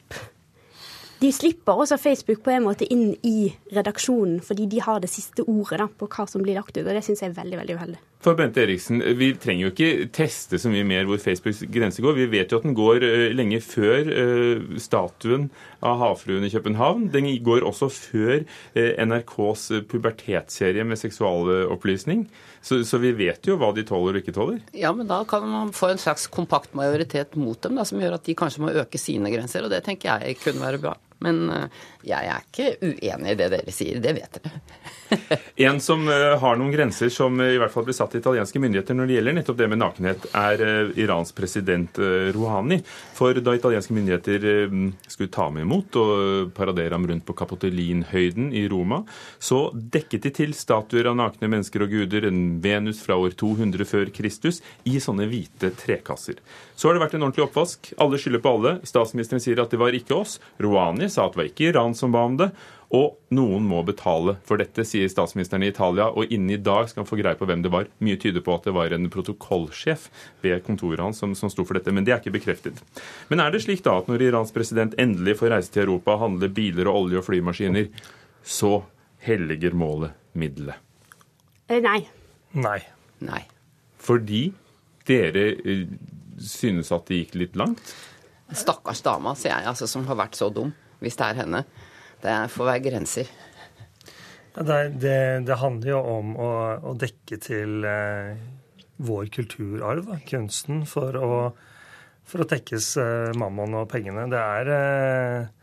de 1.19 1.31
slipper 1.35 1.75
også 1.75 1.97
Facebook 1.99 2.43
på 2.45 2.53
en 2.53 2.63
måte 2.63 2.87
inn 2.87 3.09
i 3.27 3.49
redaksjonen, 3.75 4.39
fordi 4.45 4.69
de 4.71 4.79
har 4.85 5.01
det 5.03 5.11
siste 5.11 5.43
ordet 5.43 5.81
da, 5.81 5.89
på 5.91 6.07
hva 6.07 6.25
som 6.29 6.43
blir 6.45 6.55
lagt 6.55 6.77
ut. 6.77 6.85
og 6.85 6.93
Det 6.95 7.03
syns 7.03 7.23
jeg 7.23 7.33
er 7.33 7.41
veldig 7.41 7.59
veldig 7.59 7.75
uheldig. 7.75 7.99
For 8.19 8.35
Bente 8.35 8.59
Eriksen, 8.59 8.99
Vi 9.15 9.29
trenger 9.39 9.65
jo 9.65 9.71
ikke 9.71 10.07
teste 10.11 10.59
så 10.59 10.71
mye 10.71 10.83
mer 10.83 11.05
hvor 11.07 11.19
Facebooks 11.23 11.61
grense 11.71 12.03
går. 12.03 12.17
Vi 12.17 12.27
vet 12.31 12.51
jo 12.51 12.59
at 12.59 12.67
den 12.67 12.75
går 12.75 13.03
uh, 13.03 13.31
lenge 13.31 13.61
før 13.63 14.11
uh, 14.11 14.79
statuen 14.79 15.49
av 15.79 15.99
havfruen 16.01 16.43
i 16.43 16.51
København. 16.51 17.07
Den 17.11 17.29
går 17.43 17.63
også 17.67 17.87
før 17.91 18.43
uh, 18.75 18.91
NRKs 19.07 19.69
pubertetsserie 19.91 20.83
med 20.83 20.99
seksualopplysning. 20.99 22.27
Så, 22.61 22.81
så, 22.83 22.99
vi 22.99 23.13
vet 23.15 23.47
jo 23.47 23.55
hva 23.59 23.71
de 23.75 23.87
tåler 23.87 24.19
og 24.19 24.23
ikke 24.23 24.35
tåler. 24.35 24.59
Ja, 24.75 24.91
men 24.91 25.07
da 25.07 25.21
kan 25.27 25.47
man 25.47 25.71
få 25.75 25.93
en 25.93 25.99
slags 25.99 26.27
kompakt 26.27 26.75
majoritet 26.75 27.39
mot 27.39 27.59
dem, 27.63 27.79
da, 27.79 27.87
som 27.87 28.03
gjør 28.03 28.19
at 28.19 28.27
de 28.27 28.35
kanskje 28.35 28.65
må 28.65 28.75
øke 28.83 28.99
sine 28.99 29.31
grenser. 29.31 29.63
Og 29.63 29.71
det 29.71 29.85
tenker 29.87 30.11
jeg 30.11 30.41
kunne 30.43 30.63
være 30.63 30.83
bra. 30.83 30.97
Men 31.19 31.69
jeg 32.07 32.29
er 32.31 32.45
ikke 32.45 32.69
uenig 32.79 33.33
i 33.33 33.37
det 33.39 33.49
dere 33.51 33.73
sier, 33.75 33.99
det 33.99 34.13
vet 34.15 34.39
dere. 34.39 34.61
en 35.67 35.79
som 35.83 36.05
uh, 36.07 36.37
har 36.39 36.59
noen 36.59 36.71
grenser 36.71 37.09
som 37.11 37.39
uh, 37.41 37.49
i 37.49 37.57
hvert 37.59 37.73
fall 37.73 37.87
blir 37.87 37.97
satt 37.97 38.13
til 38.13 38.21
italienske 38.21 38.61
myndigheter 38.61 38.95
når 38.95 39.09
det 39.09 39.17
gjelder 39.17 39.37
nettopp 39.39 39.59
det 39.59 39.69
med 39.71 39.81
nakenhet, 39.81 40.27
er 40.37 40.63
Irans 40.99 41.33
president 41.35 41.99
Rouhani. 42.35 42.79
For 43.17 43.37
da 43.43 43.55
italienske 43.57 43.95
myndigheter 43.95 44.45
skulle 45.09 45.33
ta 45.33 45.47
ham 45.49 45.59
imot 45.61 45.97
og 45.99 46.53
paradere 46.55 46.95
ham 46.95 47.07
rundt 47.09 47.25
på 47.27 47.35
Kapotelinhøyden 47.37 48.53
i 48.55 48.65
Roma, 48.71 49.01
så 49.39 49.67
dekket 49.73 50.27
de 50.27 50.33
til 50.39 50.55
statuer 50.57 51.09
av 51.09 51.17
nakne 51.19 51.49
mennesker 51.51 51.83
og 51.85 51.93
guder, 51.93 52.29
en 52.29 52.59
Venus 52.63 53.03
fra 53.03 53.17
år 53.19 53.35
200 53.39 53.87
før 53.89 54.13
Kristus, 54.15 54.63
i 54.87 54.99
sånne 55.03 55.27
hvite 55.29 55.73
trekasser. 55.79 56.39
Så 56.79 56.87
har 56.87 56.95
det 56.95 57.01
vært 57.03 57.17
en 57.17 57.25
ordentlig 57.25 57.43
oppvask. 57.43 57.89
Alle 57.99 58.15
skylder 58.21 58.39
på 58.39 58.51
alle. 58.55 58.69
Statsministeren 58.87 59.41
sier 59.43 59.59
at 59.59 59.73
det 59.73 59.79
var 59.81 59.95
ikke 59.97 60.15
oss. 60.15 60.37
Rouhani 60.63 61.09
sa 61.11 61.25
at 61.25 61.33
det 61.33 61.41
var 61.41 61.47
ikke 61.49 61.65
Iran 61.73 61.95
som 61.97 62.13
ba 62.15 62.21
om 62.23 62.37
det. 62.39 62.47
Og 62.95 63.17
noen 63.35 63.65
må 63.67 63.81
betale 63.83 64.37
for 64.47 64.61
dette, 64.61 64.85
sier 64.87 65.09
statsministeren 65.11 65.65
i 65.65 65.73
Italia. 65.73 66.07
Og 66.07 66.31
innen 66.31 66.53
i 66.55 66.61
dag 66.63 66.87
skal 66.87 67.03
han 67.03 67.09
få 67.09 67.17
greie 67.19 67.35
på 67.35 67.49
hvem 67.49 67.65
det 67.65 67.71
var. 67.73 67.89
Mye 67.99 68.17
tyder 68.21 68.45
på 68.45 68.55
at 68.55 68.69
det 68.69 68.73
var 68.77 68.95
en 68.95 69.09
protokollsjef 69.11 70.07
ved 70.45 70.63
kontoret 70.63 71.03
hans 71.03 71.19
som, 71.19 71.33
som 71.35 71.51
sto 71.51 71.65
for 71.67 71.75
dette, 71.75 71.91
men 71.91 72.07
det 72.07 72.15
er 72.15 72.21
ikke 72.23 72.37
bekreftet. 72.37 72.79
Men 73.27 73.43
er 73.43 73.51
det 73.51 73.61
slik 73.65 73.83
da 73.83 73.97
at 73.99 74.07
når 74.07 74.23
Irans 74.29 74.55
president 74.55 74.95
endelig 75.03 75.35
får 75.41 75.51
reise 75.51 75.73
til 75.73 75.83
Europa, 75.83 76.15
handle 76.23 76.47
biler 76.47 76.87
og 76.87 77.01
olje 77.01 77.19
og 77.19 77.27
flymaskiner, 77.27 77.89
så 78.39 78.77
helliger 79.27 79.75
målet 79.75 80.15
middelet? 80.39 80.79
Eh, 81.67 81.83
nei. 81.83 81.99
Nei. 82.55 82.79
Nei. 83.27 83.43
Fordi 83.99 84.45
dere 85.09 85.45
eh, 85.59 85.83
synes 86.43 86.91
at 86.95 87.09
det 87.09 87.23
gikk 87.23 87.37
litt 87.41 87.59
langt? 87.59 87.93
Stakkars 88.49 89.03
dama, 89.05 89.35
sier 89.37 89.53
jeg, 89.53 89.67
altså, 89.69 89.87
som 89.89 90.07
har 90.09 90.17
vært 90.19 90.39
så 90.39 90.49
dum, 90.53 90.71
hvis 91.03 91.19
det 91.19 91.27
er 91.27 91.41
henne. 91.43 91.63
Det 92.23 92.35
får 92.51 92.71
være 92.71 92.83
grenser. 92.87 93.29
Det, 94.55 94.79
det, 94.99 95.19
det, 95.47 95.57
handler 95.61 95.91
jo 95.93 95.99
om 96.17 96.33
å, 96.41 96.49
å 96.89 96.95
dekke 96.99 97.37
til 97.39 97.85
eh, 97.87 98.33
vår 99.05 99.29
kulturarv, 99.31 100.09
da, 100.09 100.17
kunsten, 100.27 100.81
for 100.89 101.15
å, 101.15 101.29
for 102.27 102.43
å 102.43 102.49
tekkes 102.49 102.89
eh, 102.99 103.29
mammon 103.39 103.77
og 103.79 103.87
pengene. 103.93 104.25
Det 104.31 104.41
er, 104.41 104.71
eh, 104.73 105.58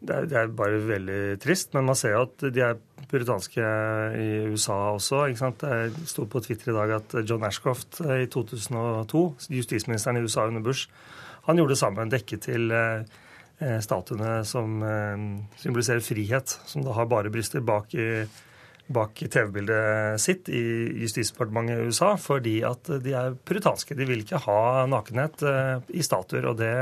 det 0.00 0.16
er, 0.16 0.28
det, 0.28 0.36
er, 0.40 0.52
bare 0.56 0.80
veldig 0.88 1.22
trist, 1.42 1.74
men 1.76 1.88
man 1.90 1.98
ser 1.98 2.14
jo 2.16 2.24
at 2.24 2.44
de 2.54 2.62
er 2.64 2.78
puritanske 3.10 3.72
i 4.16 4.28
USA 4.48 4.78
også. 4.94 5.26
ikke 5.28 5.42
sant? 5.42 5.64
Det 5.64 6.08
sto 6.08 6.24
på 6.30 6.40
Twitter 6.44 6.72
i 6.72 6.76
dag 6.76 6.94
at 6.98 7.16
John 7.28 7.44
Ashcroft 7.44 8.00
eh, 8.06 8.24
i 8.24 8.30
2002, 8.32 9.24
justisministeren 9.60 10.20
i 10.20 10.24
USA 10.24 10.46
under 10.48 10.64
Bush, 10.64 10.88
han 11.48 11.60
gjorde 11.60 11.74
det 11.74 11.82
samme, 11.82 12.08
dekket 12.12 12.48
til 12.48 12.72
eh, 12.76 13.18
Eh, 13.60 13.76
statuene 13.84 14.38
som 14.48 14.78
symboliserer 15.60 16.00
frihet, 16.00 16.54
som 16.64 16.80
da 16.80 16.94
har 16.96 17.08
bare 17.10 17.28
bryster 17.32 17.60
bak 17.60 17.92
i, 17.92 18.24
bak 18.88 19.20
TV-bildet 19.20 20.16
sitt 20.18 20.48
i 20.48 20.62
Justisdepartementet 21.02 21.76
i 21.76 21.90
USA, 21.90 22.14
fordi 22.16 22.54
at 22.64 22.88
de 23.04 23.12
er 23.12 23.36
puritanske. 23.36 23.94
De 23.98 24.08
vil 24.08 24.24
ikke 24.24 24.40
ha 24.46 24.86
nakenhet 24.88 25.44
i 25.92 26.02
statuer. 26.02 26.48
og 26.48 26.56
det 26.56 26.72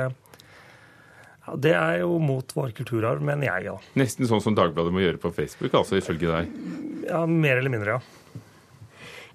Det 1.57 1.73
er 1.73 2.03
jo 2.03 2.19
mot 2.23 2.55
vår 2.55 2.75
kulturarv, 2.77 3.25
mener 3.25 3.49
jeg, 3.49 3.69
ja. 3.71 3.77
Nesten 4.01 4.29
sånn 4.29 4.43
som 4.45 4.57
Dagbladet 4.59 4.95
må 4.95 5.03
gjøre 5.03 5.21
på 5.23 5.33
Facebook, 5.37 5.75
altså 5.79 5.99
ifølge 6.01 6.31
deg? 6.31 6.55
Ja, 7.09 7.25
mer 7.25 7.61
eller 7.63 7.73
mindre, 7.73 7.99
ja. 7.99 8.19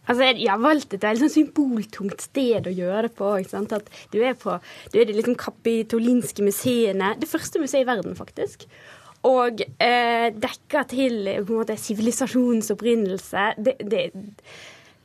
Altså, 0.03 0.25
jeg 0.35 0.49
har 0.51 0.59
valgt 0.59 0.93
et 0.97 1.05
veldig 1.05 1.23
sånn 1.23 1.31
symboltungt 1.31 2.25
sted 2.25 2.67
å 2.67 2.73
gjøre 2.75 3.07
det 3.07 3.13
på. 3.15 3.29
ikke 3.39 3.53
sant? 3.53 3.75
At 3.75 3.87
du 4.11 4.19
er 4.19 4.35
på 4.39 4.57
du 4.91 4.97
er 4.99 5.07
de 5.07 5.15
liksom 5.15 5.37
kapitolinske 5.39 6.43
museene. 6.43 7.13
Det 7.19 7.29
første 7.31 7.61
museet 7.63 7.85
i 7.85 7.87
verden, 7.87 8.17
faktisk. 8.17 8.67
Og 9.23 9.63
eh, 9.79 10.27
dekker 10.35 10.89
til 10.91 11.21
på 11.45 11.53
en 11.53 11.61
måte 11.61 11.79
sivilisasjonens 11.79 12.73
opprinnelse. 12.75 13.45
Det, 13.55 13.77
det, 13.79 14.03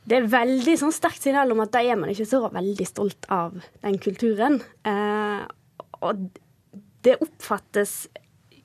det, 0.03 0.17
er 0.17 0.27
veldig 0.33 0.75
sånn 0.81 0.95
sterkt 0.95 1.23
signal 1.23 1.55
om 1.55 1.63
at 1.63 1.71
da 1.77 1.85
er 1.85 1.95
man 1.99 2.11
ikke 2.11 2.27
så 2.27 2.43
veldig 2.51 2.89
stolt 2.89 3.29
av 3.31 3.55
den 3.79 3.95
kulturen. 4.03 4.59
Eh, 4.83 5.47
og 6.03 6.27
det 7.05 7.19
oppfattes 7.23 8.01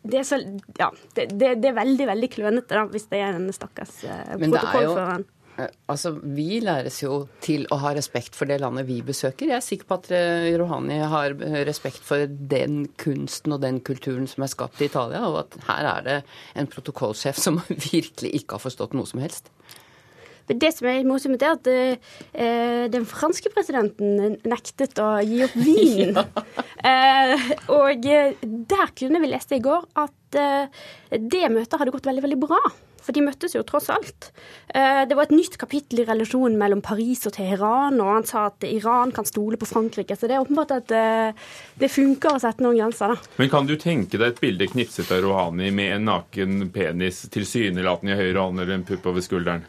det 0.05 0.19
er, 0.21 0.25
så, 0.29 0.37
ja, 0.77 0.91
det, 1.17 1.31
det, 1.33 1.55
det 1.63 1.71
er 1.71 1.79
veldig 1.79 2.07
veldig 2.11 2.29
klønete 2.35 2.83
hvis 2.93 3.07
det 3.09 3.23
er 3.25 3.39
denne 3.39 3.55
stakkars 3.57 4.03
eh, 4.05 4.35
protokollføreren. 4.37 5.25
Eh, 5.57 5.71
altså, 5.89 6.13
Vi 6.21 6.59
læres 6.61 6.99
jo 7.01 7.23
til 7.45 7.65
å 7.73 7.79
ha 7.81 7.95
respekt 7.97 8.37
for 8.37 8.51
det 8.51 8.59
landet 8.61 8.85
vi 8.91 8.99
besøker. 9.07 9.49
Jeg 9.49 9.57
er 9.57 9.65
sikker 9.65 9.89
på 9.89 9.99
at 10.03 10.11
eh, 10.13 10.51
Rohani 10.61 10.99
har 11.09 11.37
respekt 11.65 12.05
for 12.05 12.27
den 12.29 12.83
kunsten 13.01 13.57
og 13.57 13.63
den 13.65 13.81
kulturen 13.87 14.29
som 14.29 14.45
er 14.45 14.53
skapt 14.53 14.83
i 14.85 14.91
Italia, 14.91 15.25
og 15.31 15.41
at 15.47 15.57
her 15.71 15.91
er 15.95 16.09
det 16.09 16.19
en 16.61 16.69
protokollsjef 16.69 17.41
som 17.41 17.63
virkelig 17.89 18.35
ikke 18.43 18.59
har 18.59 18.67
forstått 18.67 18.99
noe 18.99 19.09
som 19.09 19.25
helst. 19.25 19.49
Det 20.47 20.71
som 20.77 20.89
er 20.91 21.07
morsomt, 21.09 21.43
er 21.43 21.57
at 21.57 21.69
eh, 21.71 22.87
den 22.93 23.07
franske 23.09 23.53
presidenten 23.55 24.39
nektet 24.45 24.99
å 25.01 25.17
gi 25.25 25.45
opp 25.47 25.55
ja. 25.65 26.25
eh, 26.85 27.47
og 27.73 28.09
eh, 28.11 28.35
der 28.43 28.93
kunne 28.97 29.23
vi 29.23 29.33
lese 29.33 29.57
i 29.57 29.65
går 29.65 29.87
at 30.05 30.41
eh, 30.41 30.83
det 31.17 31.47
møtet 31.53 31.79
hadde 31.81 31.95
gått 31.95 32.11
veldig, 32.11 32.27
veldig 32.27 32.43
bra. 32.45 32.61
For 33.05 33.13
de 33.13 33.21
møttes 33.25 33.53
jo 33.53 33.63
tross 33.69 33.91
alt. 33.93 34.31
Eh, 34.73 35.03
det 35.09 35.17
var 35.17 35.29
et 35.29 35.35
nytt 35.37 35.59
kapittel 35.61 36.01
i 36.01 36.07
relasjonen 36.09 36.57
mellom 36.61 36.81
Paris 36.85 37.27
og 37.29 37.35
Teheran, 37.37 38.01
og 38.01 38.13
han 38.15 38.29
sa 38.29 38.47
at 38.49 38.65
Iran 38.65 39.13
kan 39.15 39.29
stole 39.29 39.61
på 39.61 39.69
Frankrike. 39.69 40.17
Så 40.17 40.31
det 40.31 40.39
er 40.39 40.45
åpenbart 40.45 40.73
at 40.79 40.95
eh, 40.97 41.45
det 41.81 41.93
funker 41.93 42.39
å 42.39 42.41
sette 42.43 42.65
noen 42.65 42.81
grenser, 42.81 43.13
da. 43.13 43.37
Men 43.41 43.53
kan 43.53 43.69
du 43.69 43.77
tenke 43.81 44.21
deg 44.21 44.33
et 44.33 44.41
bilde 44.41 44.71
knipset 44.73 45.13
av 45.13 45.21
Rouhani 45.25 45.69
med 45.75 45.99
en 45.99 46.09
naken 46.09 46.71
penis 46.75 47.27
tilsynelatende 47.35 48.17
i 48.17 48.21
høyre 48.23 48.47
hånd 48.47 48.65
eller 48.65 48.79
en 48.79 48.89
pupp 48.89 49.13
over 49.13 49.25
skulderen? 49.25 49.69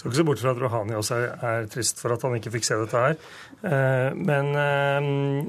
Skal 0.00 0.10
ikke 0.10 0.18
se 0.22 0.26
bort 0.30 0.40
fra 0.40 0.54
at 0.54 0.60
Rouhani 0.62 0.96
også 0.96 1.18
er, 1.20 1.66
trist 1.68 2.00
for 2.00 2.14
at 2.14 2.22
han 2.24 2.38
ikke 2.38 2.54
fikk 2.54 2.64
se 2.64 2.78
dette 2.80 3.02
her. 3.04 3.18
Eh, 3.68 4.16
men 4.16 4.54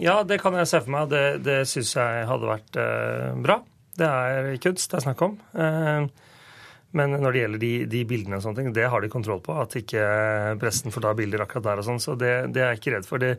ja, 0.04 0.18
det 0.28 0.42
kan 0.44 0.58
jeg 0.60 0.68
se 0.68 0.82
for 0.84 0.96
meg. 0.98 1.08
Det, 1.14 1.24
det 1.46 1.62
syns 1.72 1.96
jeg 1.96 2.28
hadde 2.28 2.52
vært 2.52 2.82
bra. 3.46 3.62
Det 3.96 4.08
er 4.08 4.52
kunst 4.64 4.92
det 4.92 5.00
er 5.00 5.06
snakk 5.08 5.24
om. 5.24 5.40
Men 6.98 7.16
når 7.16 7.32
det 7.32 7.44
gjelder 7.44 7.62
de, 7.62 7.72
de, 7.92 8.02
bildene, 8.08 8.38
og 8.38 8.44
sånne 8.44 8.60
ting, 8.60 8.74
det 8.76 8.90
har 8.92 9.04
de 9.04 9.12
kontroll 9.12 9.40
på. 9.44 9.56
At 9.64 9.78
ikke 9.80 10.04
pressen 10.60 10.92
får 10.92 11.06
ta 11.06 11.14
bilder 11.16 11.46
akkurat 11.46 11.70
der 11.70 11.84
og 11.84 11.88
sånn. 11.88 12.02
Så 12.04 12.18
det, 12.20 12.34
det, 12.52 12.64
er 12.64 12.74
jeg 12.74 12.82
ikke 12.82 12.96
redd 12.98 13.08
for. 13.08 13.24
Det, 13.24 13.38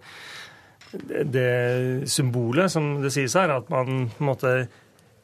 det, 1.33 1.51
symbolet 2.11 2.73
som 2.73 2.95
det 3.03 3.13
sies 3.15 3.37
her, 3.37 3.53
at 3.59 3.69
man 3.73 4.09
på 4.13 4.25
en 4.25 4.31
måte 4.31 4.55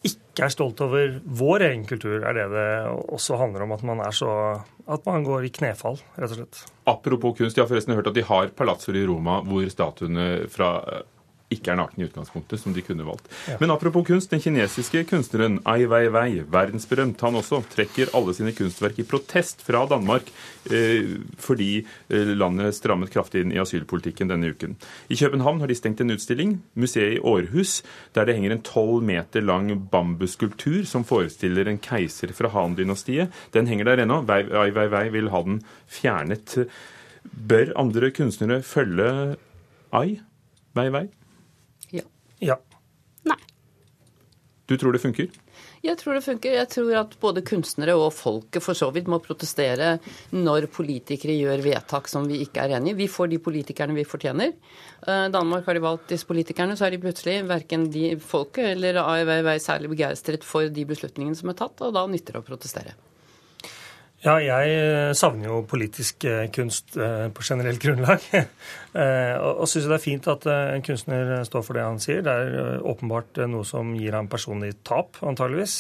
ikke 0.06 0.46
er 0.46 0.52
stolt 0.54 0.80
over 0.84 1.18
vår 1.24 1.64
egen 1.66 1.84
kultur, 1.88 2.22
er 2.22 2.37
det 2.37 2.46
det 2.52 2.68
også 3.11 3.38
handler 3.40 3.66
om. 3.66 3.72
At 3.74 3.82
man 3.82 4.02
så 4.14 4.32
At 4.88 5.04
man 5.04 5.24
går 5.26 5.44
i 5.44 5.52
knefall, 5.52 5.98
rett 6.16 6.30
og 6.32 6.38
slett. 6.38 6.61
Apropos 6.88 7.37
kunst, 7.37 7.56
jeg 7.56 7.64
har 7.64 7.68
forresten 7.68 7.94
hørt 7.94 8.06
at 8.08 8.16
de 8.16 8.24
har 8.24 8.48
palasser 8.56 8.96
i 8.96 9.04
Roma 9.04 9.42
hvor 9.44 9.66
statuene 9.68 10.48
fra 10.48 10.70
ikke 11.52 11.72
er 11.72 11.78
nakne 11.80 12.04
i 12.04 12.06
utgangspunktet, 12.08 12.61
som 12.61 12.74
de 12.76 12.82
kunne 12.84 13.06
valgt. 13.06 13.28
Ja. 13.48 13.56
Men 13.61 13.72
apropos 13.72 14.04
kunst, 14.06 14.30
den 14.32 14.42
kinesiske 14.44 15.04
kunstneren 15.08 15.58
Ai 15.68 15.87
Weiwei, 15.88 16.42
verdensberømt, 16.44 17.22
han 17.24 17.38
også 17.40 17.62
trekker 17.72 18.12
alle 18.16 18.34
sine 18.37 18.52
kunstverk 18.56 19.00
i 19.00 19.06
protest 19.08 19.64
fra 19.64 19.87
Danmark 19.88 20.28
eh, 20.70 21.16
fordi 21.40 21.70
eh, 21.80 22.34
landet 22.37 22.76
strammet 22.76 23.12
kraftig 23.14 23.46
inn 23.46 23.54
i 23.56 23.61
asylpolitikken 23.62 24.28
denne 24.28 24.52
uken. 24.52 24.76
I 25.08 25.16
København 25.16 25.62
har 25.64 25.72
de 25.72 25.78
stengt 25.78 26.04
en 26.04 26.12
utstilling, 26.12 26.58
museet 26.76 27.16
i 27.16 27.22
Århus, 27.24 27.80
der 28.12 28.28
det 28.28 28.37
henger 28.37 28.58
en 28.58 28.64
tolv 28.66 29.00
meter 29.08 29.44
lang 29.44 29.72
bambusskulptur 29.88 30.84
som 30.88 31.06
forestiller 31.08 31.70
en 31.70 31.80
keiser 31.80 32.34
fra 32.37 32.52
Han-dynastiet. 32.52 33.32
Den 33.56 33.70
henger 33.70 33.88
der 33.88 34.04
ennå. 34.04 34.20
Ai 34.28 34.70
Weiwei 34.76 35.08
vil 35.16 35.32
ha 35.32 35.42
den 35.46 35.62
fjernet. 35.88 36.58
Bør 37.24 37.72
andre 37.80 38.12
kunstnere 38.12 38.61
følge 38.66 39.38
Ai 39.96 40.20
Weiwei? 40.76 41.08
Ja. 42.44 42.59
Nei. 43.29 43.38
Du 44.68 44.77
tror 44.79 44.92
det 44.92 45.03
funker? 45.03 45.31
Jeg 45.83 45.98
tror 46.01 46.16
det 46.18 46.24
funker. 46.27 46.55
Jeg 46.59 46.68
tror 46.72 46.90
at 47.01 47.14
både 47.22 47.42
kunstnere 47.46 47.94
og 47.98 48.11
folket 48.14 48.64
for 48.64 48.79
så 48.79 48.90
vidt 48.94 49.09
må 49.11 49.20
protestere 49.22 49.94
når 50.35 50.68
politikere 50.74 51.37
gjør 51.38 51.62
vedtak 51.64 52.11
som 52.11 52.27
vi 52.29 52.40
ikke 52.44 52.64
er 52.64 52.77
enig 52.79 52.94
i. 52.94 52.98
Vi 53.05 53.11
får 53.11 53.31
de 53.33 53.40
politikerne 53.42 53.96
vi 53.96 54.07
fortjener. 54.09 54.55
Eh, 55.07 55.27
Danmark 55.35 55.66
har 55.68 55.79
de 55.79 55.85
valgt 55.87 56.11
disse 56.12 56.29
politikerne, 56.29 56.77
så 56.79 56.88
er 56.88 56.94
de 56.94 57.03
plutselig 57.03 57.40
verken 57.48 57.87
de 57.94 58.16
folket 58.20 58.74
eller 58.74 59.01
AIV 59.05 59.55
særlig 59.62 59.94
begeistret 59.94 60.46
for 60.46 60.68
de 60.68 60.88
beslutningene 60.88 61.38
som 61.38 61.55
er 61.55 61.61
tatt, 61.62 61.79
og 61.87 61.94
da 61.94 62.07
nytter 62.11 62.37
det 62.37 62.42
å 62.42 62.51
protestere. 62.51 62.98
Ja, 64.18 64.35
jeg 64.42 64.70
eh, 64.74 65.12
savner 65.14 65.46
jo 65.46 65.61
politisk 65.70 66.24
eh, 66.26 66.48
kunst 66.50 66.96
eh, 66.98 67.28
på 67.31 67.44
generelt 67.46 67.78
grunnlag. 67.83 68.24
og 68.98 69.68
syns 69.70 69.87
det 69.87 69.94
er 69.94 70.02
fint 70.02 70.26
at 70.33 70.46
en 70.50 70.83
kunstner 70.83 71.44
står 71.46 71.62
for 71.62 71.78
det 71.78 71.85
han 71.87 72.00
sier. 72.02 72.24
Det 72.26 72.33
er 72.35 72.81
åpenbart 72.83 73.38
noe 73.46 73.66
som 73.68 73.92
gir 73.94 74.16
ham 74.16 74.31
personlig 74.31 74.72
tap, 74.83 75.20
antageligvis. 75.22 75.76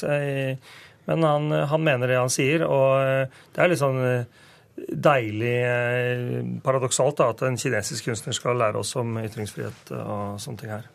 Men 1.08 1.24
han, 1.26 1.50
han 1.72 1.82
mener 1.82 2.12
det 2.12 2.20
han 2.20 2.30
sier, 2.30 2.62
og 2.68 3.32
det 3.56 3.64
er 3.64 3.72
litt 3.72 3.80
sånn 3.80 3.98
deilig 5.08 5.56
paradoksalt 6.62 7.18
da, 7.18 7.32
at 7.32 7.42
en 7.48 7.58
kinesisk 7.58 8.12
kunstner 8.12 8.36
skal 8.36 8.60
lære 8.60 8.84
oss 8.84 8.94
om 9.00 9.18
ytringsfrihet 9.24 9.96
og 9.98 10.38
sånne 10.44 10.62
ting 10.62 10.76
her. 10.76 10.86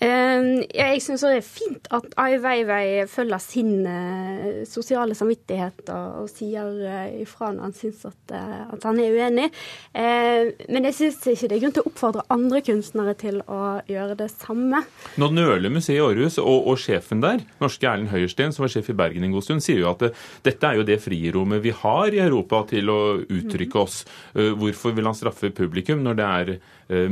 Ehm, 0.00 0.62
jeg 0.72 1.00
syns 1.04 1.20
det 1.26 1.30
er 1.36 1.44
fint 1.44 1.88
at 1.92 2.14
Ai 2.20 2.38
Weiwei 2.40 3.02
følger 3.10 3.42
sin 3.42 3.84
uh, 3.84 4.62
sosiale 4.68 5.16
samvittighet 5.16 5.90
og, 5.92 6.22
og 6.22 6.30
sier 6.32 6.70
uh, 6.86 7.20
ifra 7.20 7.50
når 7.52 7.66
han 7.66 7.76
syns 7.76 8.06
at, 8.08 8.32
uh, 8.32 8.62
at, 8.72 8.86
han 8.88 9.00
er 9.02 9.12
uenig. 9.12 9.50
Uh, 9.92 10.56
men 10.72 10.88
jeg 10.88 10.96
syns 10.96 11.20
ikke 11.34 11.50
det 11.52 11.58
er 11.58 11.62
grunn 11.66 11.76
til 11.76 11.84
å 11.84 11.92
oppfordre 11.92 12.26
andre 12.32 12.64
kunstnere 12.64 13.14
til 13.20 13.42
å 13.44 13.60
gjøre 13.92 14.16
det 14.22 14.30
samme. 14.32 14.82
Nå 15.20 15.30
nøler 15.36 15.68
museet 15.72 15.98
i 15.98 16.04
Århus, 16.04 16.40
og, 16.40 16.70
og, 16.72 16.80
sjefen 16.80 17.20
der, 17.20 17.44
norske 17.60 17.92
Erlend 17.92 18.14
Høiersten, 18.14 18.56
som 18.56 18.64
var 18.64 18.72
sjef 18.72 18.88
i 18.88 18.96
Bergen 18.96 19.28
en 19.28 19.36
god 19.36 19.50
stund, 19.50 19.64
sier 19.64 19.84
jo 19.84 19.92
at 19.92 20.08
dette 20.46 20.64
er 20.64 20.80
jo 20.80 20.88
det 20.88 21.00
frirommet 21.04 21.60
vi 21.60 21.76
har 21.76 22.16
i 22.16 22.24
Europa 22.24 22.64
til 22.72 22.88
å 22.88 23.00
uttrykke 23.20 23.84
oss. 23.84 24.04
hvorfor 24.32 24.94
vil 24.96 25.10
han 25.10 25.16
straffe 25.18 25.52
publikum 25.52 26.00
når 26.06 26.20
det 26.20 26.30
er 26.40 26.54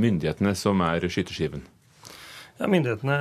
myndighetene 0.00 0.54
som 0.56 0.80
er 0.86 1.04
skyteskiven? 1.04 1.66
Ja, 2.58 2.66
Myndighetene 2.66 3.16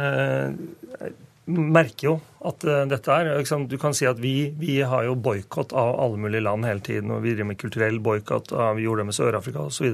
eh, 0.98 1.12
merker 1.48 2.08
jo 2.10 2.14
at 2.48 2.64
uh, 2.68 2.82
dette 2.90 3.14
er 3.14 3.30
liksom, 3.40 3.68
Du 3.72 3.78
kan 3.80 3.96
si 3.96 4.08
at 4.10 4.20
vi, 4.20 4.50
vi 4.60 4.80
har 4.84 5.06
jo 5.08 5.16
boikott 5.16 5.72
av 5.78 5.94
alle 6.04 6.20
mulige 6.20 6.44
land 6.44 6.68
hele 6.68 6.84
tiden. 6.84 7.14
og 7.14 7.24
Vi 7.24 7.36
driver 7.36 7.52
med 7.52 7.60
kulturell 7.62 8.00
boikott. 8.04 8.52
Vi 8.52 8.84
gjorde 8.84 9.04
det 9.04 9.10
med 9.12 9.18
Sør-Afrika 9.18 9.64
osv. 9.68 9.88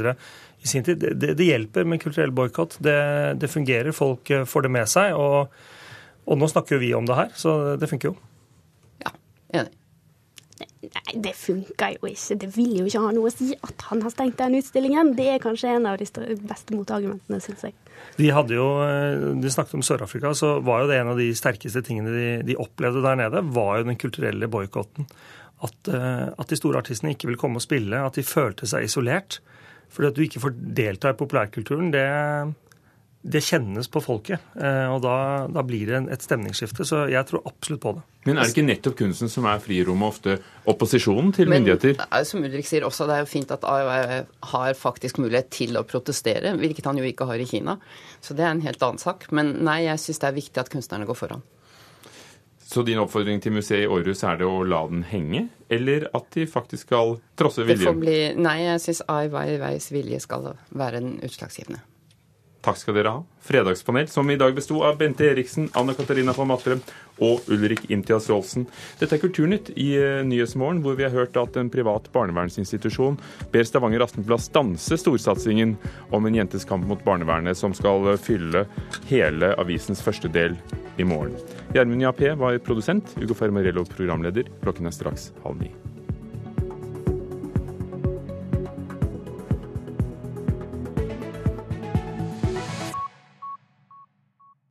i 0.63 0.67
sin 0.67 0.85
tid. 0.85 1.03
Det, 1.03 1.35
det, 1.37 1.45
hjelper 1.45 1.85
med 1.85 2.01
kulturell 2.01 2.33
boikott. 2.33 2.77
Det, 2.79 2.97
det, 3.41 3.51
fungerer. 3.51 3.91
Folk 3.91 4.29
eh, 4.29 4.45
får 4.49 4.67
det 4.67 4.73
med 4.73 4.89
seg. 4.89 5.13
Og, 5.13 5.53
og 6.25 6.39
nå 6.39 6.49
snakker 6.49 6.77
jo 6.77 6.83
vi 6.83 6.93
om 6.97 7.09
det 7.09 7.19
her, 7.19 7.33
så 7.35 7.75
det 7.77 7.89
funker 7.91 8.13
jo. 8.13 8.17
Nei, 10.83 11.13
det 11.23 11.31
funker 11.39 11.95
jo 11.95 12.09
ikke. 12.09 12.35
Det 12.41 12.49
vil 12.55 12.73
jo 12.81 12.87
ikke 12.89 13.01
ha 13.05 13.11
noe 13.15 13.29
å 13.29 13.33
si 13.33 13.53
at 13.55 13.85
han 13.87 14.01
har 14.03 14.11
stengt 14.11 14.39
den 14.41 14.57
utstillingen. 14.59 15.13
Det 15.15 15.29
er 15.31 15.43
kanskje 15.43 15.77
en 15.77 15.87
av 15.87 15.99
de 16.01 16.07
beste 16.43 16.75
motargumentene, 16.75 17.39
syns 17.43 17.63
jeg. 17.69 17.77
De 18.17 18.27
hadde 18.35 18.57
jo, 18.57 18.65
eh, 18.83 19.29
de 19.39 19.53
snakket 19.53 19.77
om 19.79 19.85
Sør-Afrika, 19.85 20.33
så 20.35 20.57
var 20.65 20.83
jo 20.83 20.89
det 20.91 20.99
en 20.99 21.13
av 21.13 21.21
de 21.21 21.29
sterkeste 21.37 21.85
tingene 21.87 22.11
de, 22.11 22.27
de 22.49 22.59
opplevde 22.59 23.03
der 23.05 23.21
nede, 23.21 23.45
var 23.55 23.79
jo 23.79 23.87
den 23.87 24.01
kulturelle 24.01 24.49
boikotten. 24.51 25.07
At, 25.63 25.79
eh, 25.87 26.27
at, 26.35 26.49
de 26.49 26.59
store 26.59 26.83
artistene 26.83 27.13
ikke 27.15 27.29
ville 27.29 27.39
komme 27.39 27.61
og 27.61 27.65
spille, 27.65 28.03
at 28.03 28.19
de 28.19 28.27
følte 28.27 28.67
seg 28.67 28.89
isolert. 28.89 29.39
Fordi 29.93 30.09
at 30.09 30.17
du 30.17 30.23
ikke 30.25 30.43
får 30.43 30.57
delta 30.75 31.13
i 31.13 31.17
populærkulturen, 31.17 31.93
det, 31.93 32.03
det 33.23 33.39
kjennes 33.39 33.87
på 33.87 34.01
folket. 34.03 34.41
Eh, 34.59 34.89
og 34.91 34.99
da, 35.05 35.15
da 35.51 35.63
blir 35.63 35.87
det 35.87 36.01
et 36.11 36.25
stemningsskifte. 36.25 36.83
Så 36.87 37.05
jeg 37.11 37.23
tror 37.29 37.45
absolutt 37.47 37.81
på 37.83 37.93
det. 37.95 38.03
Men 38.27 38.37
er 38.37 38.43
det 38.43 38.53
ikke 38.53 38.65
nettopp 38.67 38.97
kunsten 38.99 39.31
som 39.31 39.47
er 39.47 39.61
frirommet, 39.63 40.11
ofte 40.11 40.35
opposisjonen 40.71 41.31
til 41.35 41.47
Men, 41.47 41.63
myndigheter? 41.63 42.03
Som 42.27 42.43
Ulrik 42.43 42.67
sier 42.67 42.85
også, 42.87 43.07
det 43.07 43.17
er 43.17 43.23
jo 43.23 43.31
fint 43.31 43.51
at 43.55 43.63
AUF 43.67 44.51
har 44.51 44.77
faktisk 44.79 45.21
mulighet 45.23 45.49
til 45.55 45.79
å 45.79 45.85
protestere, 45.87 46.55
hvilket 46.59 46.87
han 46.87 46.99
jo 46.99 47.07
ikke 47.07 47.27
har 47.29 47.39
i 47.39 47.47
Kina. 47.47 47.77
Så 48.23 48.35
det 48.35 48.45
er 48.45 48.51
en 48.51 48.63
helt 48.63 48.83
annen 48.83 49.01
sak. 49.01 49.29
Men 49.31 49.55
nei, 49.63 49.85
jeg 49.87 50.03
syns 50.03 50.23
det 50.23 50.29
er 50.29 50.39
viktig 50.39 50.63
at 50.63 50.71
kunstnerne 50.71 51.07
går 51.07 51.19
foran. 51.19 51.43
Så 52.73 52.81
din 52.87 52.99
oppfordring 52.99 53.39
til 53.43 53.53
museet 53.53 53.85
i 53.85 53.89
Århus 53.91 54.23
er 54.25 54.39
det 54.39 54.47
å 54.49 54.63
la 54.65 54.81
den 54.89 55.03
henge, 55.05 55.45
eller 55.71 56.07
at 56.15 56.27
de 56.35 56.47
faktisk 56.49 56.87
skal 56.87 57.17
trosse 57.39 57.63
viljen? 57.67 57.99
Bli, 58.01 58.19
nei, 58.39 58.59
jeg 58.65 58.83
syns 58.83 59.03
Ai 59.11 59.27
Weiweis 59.31 59.91
vilje 59.93 60.23
skal 60.23 60.53
være 60.73 61.03
den 61.03 61.19
utslagsgivende. 61.23 61.83
Takk 62.63 62.77
skal 62.79 62.95
dere 62.95 63.11
ha. 63.11 63.21
Fredagspanel 63.43 64.07
som 64.07 64.29
i 64.31 64.37
dag 64.39 64.53
besto 64.55 64.77
av 64.87 64.95
Bente 65.01 65.25
Eriksen, 65.27 65.67
Anne 65.75 65.95
Katarina 65.97 66.31
von 66.31 66.47
Matre 66.47 66.77
og 67.19 67.43
Ulrik 67.51 67.89
Imtias 67.91 68.29
Rolsen. 68.31 68.63
Dette 69.01 69.17
er 69.17 69.21
Kulturnytt 69.21 69.73
i 69.75 69.89
eh, 69.99 70.21
Nyhetsmorgen, 70.23 70.79
hvor 70.85 70.95
vi 70.95 71.03
har 71.03 71.11
hørt 71.11 71.35
at 71.39 71.59
en 71.59 71.71
privat 71.73 72.07
barnevernsinstitusjon 72.15 73.19
ber 73.51 73.67
Stavanger 73.67 74.05
Aftenblad 74.07 74.45
stanse 74.45 74.97
storsatsingen 75.01 75.75
om 76.15 76.29
en 76.29 76.39
jentes 76.39 76.63
kamp 76.69 76.87
mot 76.87 77.03
barnevernet, 77.03 77.59
som 77.59 77.75
skal 77.75 78.13
fylle 78.23 78.63
hele 79.11 79.53
avisens 79.59 80.03
første 80.03 80.31
del 80.31 80.55
i 80.95 81.07
morgen. 81.07 81.35
Gjermund 81.75 82.07
Jappé 82.07 82.31
var 82.39 82.63
produsent, 82.63 83.17
Ugo 83.19 83.35
Fermarello 83.35 83.83
programleder. 83.91 84.47
Klokken 84.63 84.87
er 84.87 84.95
straks 84.95 85.33
halv 85.43 85.59
ni. 85.59 85.73